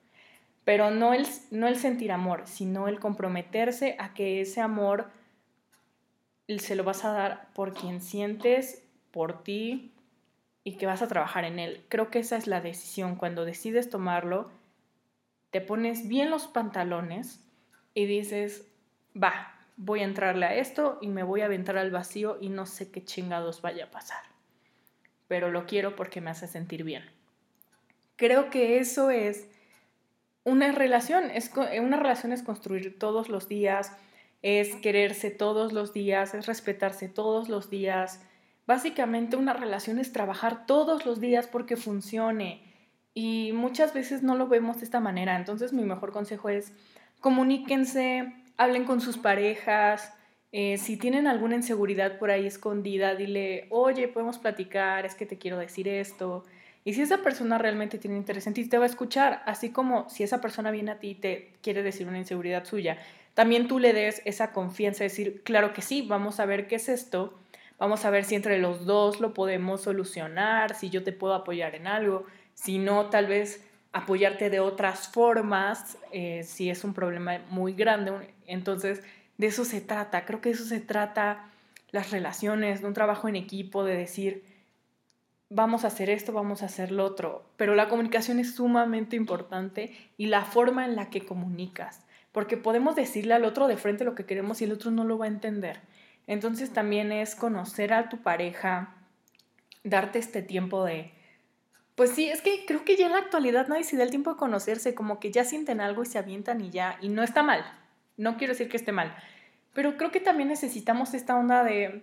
Pero 0.63 0.91
no 0.91 1.13
el, 1.13 1.25
no 1.49 1.67
el 1.67 1.75
sentir 1.75 2.11
amor, 2.11 2.43
sino 2.45 2.87
el 2.87 2.99
comprometerse 2.99 3.95
a 3.97 4.13
que 4.13 4.41
ese 4.41 4.61
amor 4.61 5.09
se 6.47 6.75
lo 6.75 6.83
vas 6.83 7.03
a 7.03 7.13
dar 7.13 7.51
por 7.53 7.73
quien 7.73 8.01
sientes, 8.01 8.83
por 9.11 9.43
ti 9.43 9.91
y 10.63 10.73
que 10.73 10.85
vas 10.85 11.01
a 11.01 11.07
trabajar 11.07 11.45
en 11.45 11.59
él. 11.59 11.83
Creo 11.89 12.11
que 12.11 12.19
esa 12.19 12.37
es 12.37 12.45
la 12.45 12.61
decisión. 12.61 13.15
Cuando 13.15 13.45
decides 13.45 13.89
tomarlo, 13.89 14.51
te 15.49 15.61
pones 15.61 16.07
bien 16.07 16.29
los 16.29 16.47
pantalones 16.47 17.43
y 17.93 18.05
dices, 18.05 18.67
va, 19.21 19.60
voy 19.77 20.01
a 20.01 20.05
entrarle 20.05 20.45
a 20.45 20.55
esto 20.55 20.97
y 21.01 21.07
me 21.07 21.23
voy 21.23 21.41
a 21.41 21.45
aventar 21.45 21.77
al 21.77 21.91
vacío 21.91 22.37
y 22.39 22.49
no 22.49 22.65
sé 22.65 22.91
qué 22.91 23.03
chingados 23.03 23.61
vaya 23.61 23.85
a 23.85 23.91
pasar. 23.91 24.23
Pero 25.27 25.49
lo 25.49 25.65
quiero 25.65 25.95
porque 25.95 26.21
me 26.21 26.29
hace 26.29 26.47
sentir 26.47 26.83
bien. 26.83 27.03
Creo 28.15 28.49
que 28.49 28.79
eso 28.79 29.09
es 29.09 29.47
una 30.43 30.71
relación. 30.71 31.31
Es, 31.31 31.51
una 31.79 31.97
relación 31.97 32.31
es 32.31 32.43
construir 32.43 32.99
todos 32.99 33.29
los 33.29 33.47
días 33.47 33.93
es 34.41 34.75
quererse 34.75 35.29
todos 35.29 35.71
los 35.73 35.93
días, 35.93 36.33
es 36.33 36.45
respetarse 36.45 37.07
todos 37.07 37.49
los 37.49 37.69
días. 37.69 38.21
Básicamente 38.65 39.35
una 39.35 39.53
relación 39.53 39.99
es 39.99 40.13
trabajar 40.13 40.65
todos 40.65 41.05
los 41.05 41.19
días 41.19 41.47
porque 41.47 41.77
funcione 41.77 42.63
y 43.13 43.51
muchas 43.53 43.93
veces 43.93 44.23
no 44.23 44.35
lo 44.35 44.47
vemos 44.47 44.77
de 44.77 44.85
esta 44.85 44.99
manera. 44.99 45.35
Entonces 45.35 45.73
mi 45.73 45.83
mejor 45.83 46.11
consejo 46.11 46.49
es 46.49 46.73
comuníquense, 47.19 48.33
hablen 48.58 48.86
con 48.86 49.01
sus 49.01 49.17
parejas. 49.17 50.13
Eh, 50.51 50.77
si 50.77 50.98
tienen 50.98 51.27
alguna 51.27 51.55
inseguridad 51.55 52.20
por 52.20 52.31
ahí 52.31 52.46
escondida, 52.46 53.15
dile, 53.15 53.67
oye, 53.70 54.08
podemos 54.08 54.38
platicar, 54.38 55.05
es 55.05 55.15
que 55.15 55.25
te 55.25 55.38
quiero 55.38 55.58
decir 55.58 55.88
esto. 55.88 56.43
Y 56.83 56.94
si 56.94 57.01
esa 57.01 57.20
persona 57.20 57.57
realmente 57.57 57.98
tiene 58.00 58.18
interés 58.18 58.48
en 58.48 58.53
ti, 58.53 58.68
te 58.68 58.77
va 58.77 58.85
a 58.85 58.87
escuchar, 58.87 59.44
así 59.46 59.70
como 59.70 60.09
si 60.09 60.24
esa 60.24 60.42
persona 60.42 60.72
viene 60.72 60.92
a 60.92 61.00
ti 61.00 61.09
y 61.09 61.16
te 61.16 61.53
quiere 61.61 61.83
decir 61.83 62.07
una 62.07 62.18
inseguridad 62.18 62.66
suya, 62.66 62.98
también 63.33 63.68
tú 63.68 63.79
le 63.79 63.94
des 63.94 64.22
esa 64.25 64.51
confianza, 64.51 65.03
decir, 65.03 65.42
claro 65.44 65.74
que 65.74 65.81
sí, 65.81 66.01
vamos 66.01 66.40
a 66.40 66.46
ver 66.46 66.68
qué 66.68 66.75
es 66.75 66.90
esto, 66.90 67.40
vamos 67.77 68.03
a 68.03 68.09
ver 68.09 68.25
si 68.25 68.35
entre 68.35 68.57
los 68.57 68.85
dos 68.85 69.22
lo 69.22 69.33
podemos 69.33 69.81
solucionar, 69.81 70.75
si 70.75 70.90
yo 70.90 71.03
te 71.03 71.14
puedo 71.14 71.35
apoyar 71.35 71.75
en 71.75 71.87
algo, 71.87 72.25
si 72.55 72.77
no, 72.79 73.09
tal 73.09 73.27
vez 73.27 73.64
apoyarte 73.93 74.49
de 74.49 74.59
otras 74.59 75.07
formas, 75.07 75.97
eh, 76.11 76.43
si 76.43 76.69
es 76.69 76.83
un 76.83 76.93
problema 76.93 77.39
muy 77.49 77.73
grande. 77.73 78.11
Entonces, 78.47 79.03
de 79.37 79.47
eso 79.47 79.65
se 79.65 79.81
trata, 79.81 80.25
creo 80.25 80.41
que 80.41 80.51
eso 80.51 80.65
se 80.65 80.79
trata 80.79 81.49
las 81.91 82.11
relaciones, 82.11 82.81
de 82.81 82.87
un 82.87 82.93
trabajo 82.93 83.27
en 83.27 83.35
equipo, 83.35 83.83
de 83.83 83.95
decir, 83.95 84.43
vamos 85.49 85.83
a 85.83 85.87
hacer 85.87 86.09
esto, 86.09 86.31
vamos 86.31 86.63
a 86.63 86.67
hacer 86.67 86.91
lo 86.91 87.03
otro, 87.03 87.43
pero 87.57 87.75
la 87.75 87.89
comunicación 87.89 88.39
es 88.39 88.55
sumamente 88.55 89.17
importante 89.17 89.93
y 90.17 90.27
la 90.27 90.45
forma 90.45 90.85
en 90.85 90.95
la 90.95 91.09
que 91.09 91.25
comunicas 91.25 92.05
porque 92.31 92.57
podemos 92.57 92.95
decirle 92.95 93.33
al 93.33 93.45
otro 93.45 93.67
de 93.67 93.77
frente 93.77 94.05
lo 94.05 94.15
que 94.15 94.25
queremos 94.25 94.61
y 94.61 94.65
el 94.65 94.71
otro 94.71 94.91
no 94.91 95.03
lo 95.03 95.17
va 95.17 95.25
a 95.25 95.29
entender. 95.29 95.81
Entonces 96.27 96.71
también 96.71 97.11
es 97.11 97.35
conocer 97.35 97.93
a 97.93 98.09
tu 98.09 98.21
pareja, 98.21 98.95
darte 99.83 100.19
este 100.19 100.41
tiempo 100.41 100.85
de... 100.85 101.11
Pues 102.01 102.14
sí, 102.14 102.27
es 102.31 102.42
que 102.42 102.66
creo 102.66 102.83
que 102.83 102.98
ya 102.98 103.05
en 103.05 103.11
la 103.11 103.20
actualidad 103.20 103.68
nadie 103.68 103.83
se 103.83 103.96
da 103.96 104.01
el 104.01 104.09
tiempo 104.09 104.31
de 104.31 104.37
conocerse, 104.37 104.96
como 104.96 105.20
que 105.20 105.31
ya 105.31 105.44
sienten 105.44 105.79
algo 105.79 106.01
y 106.01 106.07
se 106.07 106.18
avientan 106.18 106.59
y 106.59 106.72
ya, 106.72 106.98
y 107.00 107.09
no 107.09 107.22
está 107.22 107.44
mal, 107.44 107.64
no 108.18 108.37
quiero 108.37 108.53
decir 108.53 108.70
que 108.70 108.77
esté 108.77 108.92
mal, 108.92 109.16
pero 109.75 109.98
creo 109.98 110.09
que 110.09 110.20
también 110.20 110.50
necesitamos 110.50 111.14
esta 111.14 111.37
onda 111.37 111.64
de, 111.64 112.01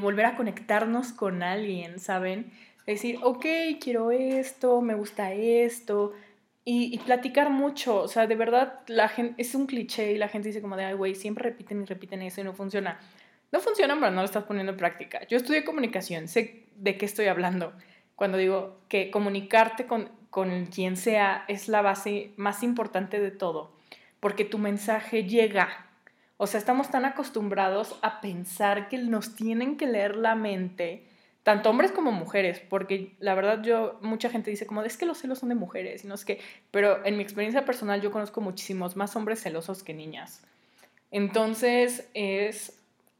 volver 0.00 0.26
a 0.26 0.34
conectarnos 0.34 1.12
con 1.12 1.44
alguien, 1.44 2.00
¿saben? 2.00 2.50
Decir, 2.84 3.20
ok, 3.22 3.46
quiero 3.80 4.10
esto, 4.10 4.80
me 4.80 4.96
gusta 4.96 5.32
esto, 5.32 6.12
y, 6.64 6.98
platicar 6.98 7.50
mucho, 7.50 8.00
o 8.00 8.08
sea, 8.08 8.26
de 8.26 8.34
verdad, 8.34 8.80
la 8.88 9.08
gente, 9.08 9.40
es 9.40 9.54
un 9.54 9.68
cliché 9.68 10.14
y 10.14 10.18
la 10.18 10.26
gente 10.26 10.48
dice 10.48 10.60
como 10.60 10.74
de, 10.74 10.84
ay, 10.84 10.94
güey, 10.94 11.14
siempre 11.14 11.44
repiten 11.44 11.80
y 11.80 11.84
repiten 11.84 12.22
eso 12.22 12.40
y 12.40 12.44
no 12.44 12.54
funciona. 12.54 12.98
No 13.52 13.60
funciona, 13.60 13.94
pero 13.94 14.10
no 14.10 14.22
lo 14.22 14.24
estás 14.24 14.42
poniendo 14.42 14.72
en 14.72 14.78
práctica. 14.78 15.24
Yo 15.28 15.36
estudié 15.36 15.64
comunicación, 15.64 16.26
sé 16.26 16.64
de 16.74 16.98
qué 16.98 17.06
estoy 17.06 17.26
hablando 17.26 17.72
cuando 18.16 18.38
digo 18.38 18.76
que 18.88 19.10
comunicarte 19.10 19.86
con, 19.86 20.10
con 20.30 20.66
quien 20.66 20.96
sea 20.96 21.44
es 21.46 21.68
la 21.68 21.82
base 21.82 22.32
más 22.36 22.62
importante 22.62 23.20
de 23.20 23.30
todo, 23.30 23.70
porque 24.18 24.44
tu 24.44 24.58
mensaje 24.58 25.24
llega. 25.24 25.86
O 26.38 26.46
sea, 26.46 26.58
estamos 26.58 26.90
tan 26.90 27.04
acostumbrados 27.04 27.98
a 28.02 28.20
pensar 28.20 28.88
que 28.88 28.98
nos 28.98 29.36
tienen 29.36 29.76
que 29.76 29.86
leer 29.86 30.16
la 30.16 30.34
mente 30.34 31.04
tanto 31.46 31.70
hombres 31.70 31.92
como 31.92 32.10
mujeres, 32.10 32.58
porque 32.58 33.12
la 33.20 33.36
verdad 33.36 33.62
yo, 33.62 34.00
mucha 34.02 34.28
gente 34.28 34.50
dice 34.50 34.66
como, 34.66 34.82
es 34.82 34.96
que 34.96 35.06
los 35.06 35.18
celos 35.18 35.38
son 35.38 35.48
de 35.48 35.54
mujeres, 35.54 36.04
y 36.04 36.08
no 36.08 36.16
es 36.16 36.24
que, 36.24 36.40
pero 36.72 37.06
en 37.06 37.16
mi 37.16 37.22
experiencia 37.22 37.64
personal 37.64 38.02
yo 38.02 38.10
conozco 38.10 38.40
muchísimos 38.40 38.96
más 38.96 39.14
hombres 39.14 39.44
celosos 39.44 39.84
que 39.84 39.94
niñas. 39.94 40.42
Entonces 41.12 42.08
es 42.14 42.76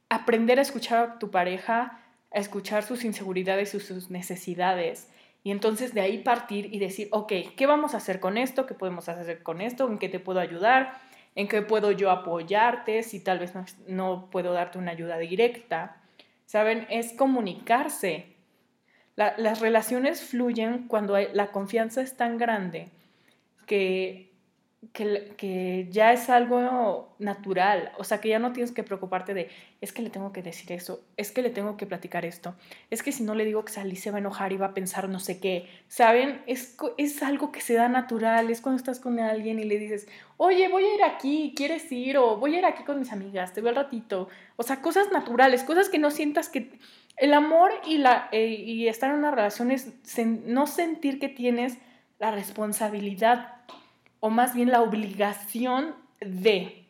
aprender 0.09 0.59
a 0.59 0.62
escuchar 0.62 0.98
a 0.98 1.18
tu 1.20 1.30
pareja, 1.30 2.00
escuchar 2.40 2.83
sus 2.83 3.05
inseguridades 3.05 3.75
y 3.75 3.81
sus 3.81 4.11
necesidades, 4.11 5.09
y 5.42 5.51
entonces 5.53 5.94
de 5.94 6.01
ahí 6.01 6.18
partir 6.18 6.75
y 6.75 6.79
decir, 6.79 7.09
ok, 7.12 7.33
¿qué 7.57 7.66
vamos 7.66 7.94
a 7.94 7.99
hacer 7.99 8.18
con 8.18 8.37
esto? 8.37 8.66
¿Qué 8.66 8.75
podemos 8.75 9.09
hacer 9.09 9.42
con 9.42 9.61
esto? 9.61 9.88
¿En 9.88 9.99
qué 9.99 10.09
te 10.09 10.18
puedo 10.18 10.40
ayudar? 10.40 11.01
¿En 11.37 11.46
qué 11.46 11.62
puedo 11.62 11.92
yo 11.92 12.11
apoyarte? 12.11 13.03
Si 13.05 13.20
tal 13.20 13.38
vez 13.38 13.55
no, 13.55 13.64
no 13.87 14.29
puedo 14.31 14.53
darte 14.53 14.79
una 14.79 14.90
ayuda 14.90 15.18
directa 15.18 16.03
¿saben? 16.46 16.87
Es 16.88 17.12
comunicarse. 17.12 18.35
las 19.16 19.61
relaciones 19.61 20.20
fluyen 20.22 20.88
cuando 20.88 21.18
la 21.18 21.51
confianza 21.51 22.03
es 22.03 22.16
tan 22.16 22.38
grande 22.38 22.90
que, 23.66 24.25
que, 24.92 25.88
ya 25.90 26.12
es 26.12 26.29
algo 26.29 27.14
natural, 27.18 27.92
o 27.99 28.05
sea, 28.05 28.20
que 28.20 28.29
ya 28.29 28.38
no 28.38 28.53
tienes 28.53 28.72
que 28.72 28.83
preocuparte 28.83 29.35
de, 29.35 29.49
es 29.81 29.92
que 29.92 30.03
le 30.03 30.11
tengo 30.11 30.33
que 30.33 30.42
decir 30.42 30.72
eso, 30.72 31.01
es 31.16 31.31
que 31.33 31.42
le 31.42 31.51
tengo 31.51 31.77
que 31.77 31.87
platicar 31.87 32.25
esto, 32.25 32.55
es 32.90 33.03
que 33.03 33.12
si 33.12 33.22
no 33.22 33.35
le 33.35 33.44
digo 33.44 33.64
que 33.64 33.72
salí 33.72 33.96
se 33.96 34.11
va 34.11 34.16
a 34.16 34.20
enojar 34.20 34.53
y 34.53 34.57
va 34.57 34.66
a 34.66 34.75
pensar 34.75 35.09
no 35.09 35.18
sé 35.18 35.40
qué, 35.40 35.68
¿saben? 35.88 36.42
Es, 36.46 36.77
es 36.99 37.22
algo 37.22 37.53
que 37.53 37.61
se 37.61 37.75
da 37.75 37.88
natural, 37.88 38.51
es 38.51 38.61
cuando 38.61 38.79
estás 38.79 39.01
con 39.01 39.18
alguien 39.18 39.59
y 39.59 39.64
le 39.64 39.79
dices, 39.79 40.07
oye, 40.37 40.68
voy 40.68 40.85
a 40.85 40.94
ir 40.94 41.05
aquí, 41.05 41.55
¿quieres 41.57 41.90
ir? 41.90 42.18
O 42.18 42.37
voy 42.37 42.55
a 42.57 42.59
ir 42.59 42.64
aquí 42.66 42.85
con 42.85 42.99
mis 42.99 43.12
amigas, 43.12 43.53
te 43.53 43.61
veo 43.61 43.70
al 43.70 43.77
ratito, 43.77 44.29
o 44.57 44.62
sea, 44.62 44.83
cosas 44.83 45.11
naturales, 45.12 45.64
cosas 45.64 45.88
que 45.88 45.99
no 45.99 46.11
sientas 46.11 46.49
que... 46.49 46.79
El 47.18 47.33
amor 47.33 47.70
y, 47.87 47.96
la, 47.96 48.29
eh, 48.31 48.46
y 48.46 48.88
estar 48.88 49.11
en 49.11 49.16
una 49.16 49.31
relación 49.31 49.70
es 49.70 49.90
no 50.44 50.66
sentir 50.66 51.18
que 51.18 51.31
tienes 51.31 51.79
la 52.18 52.31
responsabilidad 52.31 53.56
o 54.20 54.31
más 54.31 54.55
bien 54.55 54.70
la 54.70 54.83
obligación 54.83 55.94
de. 56.20 56.85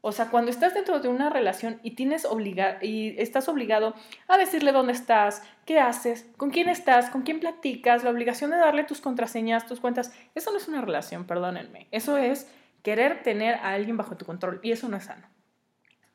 O 0.00 0.10
sea, 0.10 0.30
cuando 0.30 0.50
estás 0.50 0.74
dentro 0.74 0.98
de 0.98 1.08
una 1.08 1.30
relación 1.30 1.78
y, 1.84 1.92
tienes 1.92 2.24
obliga 2.24 2.78
y 2.82 3.14
estás 3.20 3.48
obligado 3.48 3.94
a 4.26 4.36
decirle 4.36 4.72
dónde 4.72 4.92
estás, 4.92 5.44
qué 5.64 5.78
haces, 5.78 6.26
con 6.36 6.50
quién 6.50 6.68
estás, 6.68 7.08
con 7.08 7.22
quién 7.22 7.38
platicas, 7.38 8.02
la 8.02 8.10
obligación 8.10 8.50
de 8.50 8.56
darle 8.56 8.82
tus 8.82 9.00
contraseñas, 9.00 9.66
tus 9.66 9.78
cuentas, 9.78 10.12
eso 10.34 10.50
no 10.50 10.58
es 10.58 10.66
una 10.66 10.80
relación, 10.80 11.24
perdónenme. 11.24 11.86
Eso 11.92 12.16
es 12.16 12.50
querer 12.82 13.22
tener 13.22 13.54
a 13.54 13.74
alguien 13.74 13.96
bajo 13.96 14.16
tu 14.16 14.24
control 14.24 14.58
y 14.64 14.72
eso 14.72 14.88
no 14.88 14.96
es 14.96 15.04
sano. 15.04 15.28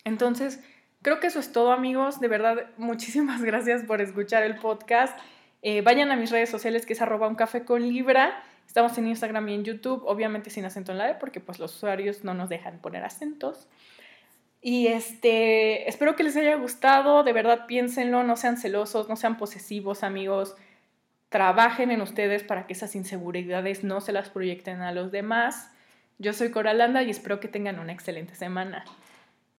Entonces, 0.03 0.61
Creo 1.01 1.19
que 1.19 1.27
eso 1.27 1.39
es 1.39 1.51
todo 1.51 1.71
amigos. 1.71 2.19
De 2.19 2.27
verdad, 2.27 2.65
muchísimas 2.77 3.43
gracias 3.43 3.83
por 3.83 4.01
escuchar 4.01 4.43
el 4.43 4.55
podcast. 4.55 5.17
Eh, 5.61 5.81
vayan 5.81 6.11
a 6.11 6.15
mis 6.15 6.31
redes 6.31 6.49
sociales 6.49 6.85
que 6.85 6.93
es 6.93 7.01
arroba 7.01 7.27
un 7.27 7.35
café 7.35 7.63
con 7.63 7.81
libra. 7.81 8.43
Estamos 8.67 8.95
en 8.97 9.07
Instagram 9.07 9.49
y 9.49 9.55
en 9.55 9.63
YouTube, 9.63 10.03
obviamente 10.05 10.49
sin 10.51 10.65
acento 10.65 10.91
en 10.91 10.99
la 10.99 11.09
E 11.09 11.15
porque 11.15 11.39
pues 11.39 11.57
los 11.57 11.75
usuarios 11.75 12.23
no 12.23 12.33
nos 12.33 12.49
dejan 12.49 12.79
poner 12.79 13.03
acentos. 13.03 13.67
Y 14.61 14.87
este, 14.87 15.87
espero 15.89 16.15
que 16.15 16.23
les 16.23 16.35
haya 16.35 16.55
gustado, 16.55 17.23
de 17.23 17.33
verdad 17.33 17.65
piénsenlo, 17.67 18.23
no 18.23 18.35
sean 18.35 18.57
celosos, 18.57 19.07
no 19.07 19.15
sean 19.15 19.37
posesivos 19.37 20.03
amigos, 20.03 20.55
trabajen 21.29 21.91
en 21.91 22.01
ustedes 22.01 22.43
para 22.43 22.67
que 22.67 22.73
esas 22.73 22.95
inseguridades 22.95 23.83
no 23.83 24.01
se 24.01 24.11
las 24.11 24.29
proyecten 24.29 24.81
a 24.81 24.91
los 24.91 25.11
demás. 25.11 25.71
Yo 26.19 26.33
soy 26.33 26.51
Coralanda 26.51 27.03
y 27.03 27.09
espero 27.09 27.39
que 27.39 27.47
tengan 27.47 27.79
una 27.79 27.93
excelente 27.93 28.35
semana. 28.35 28.83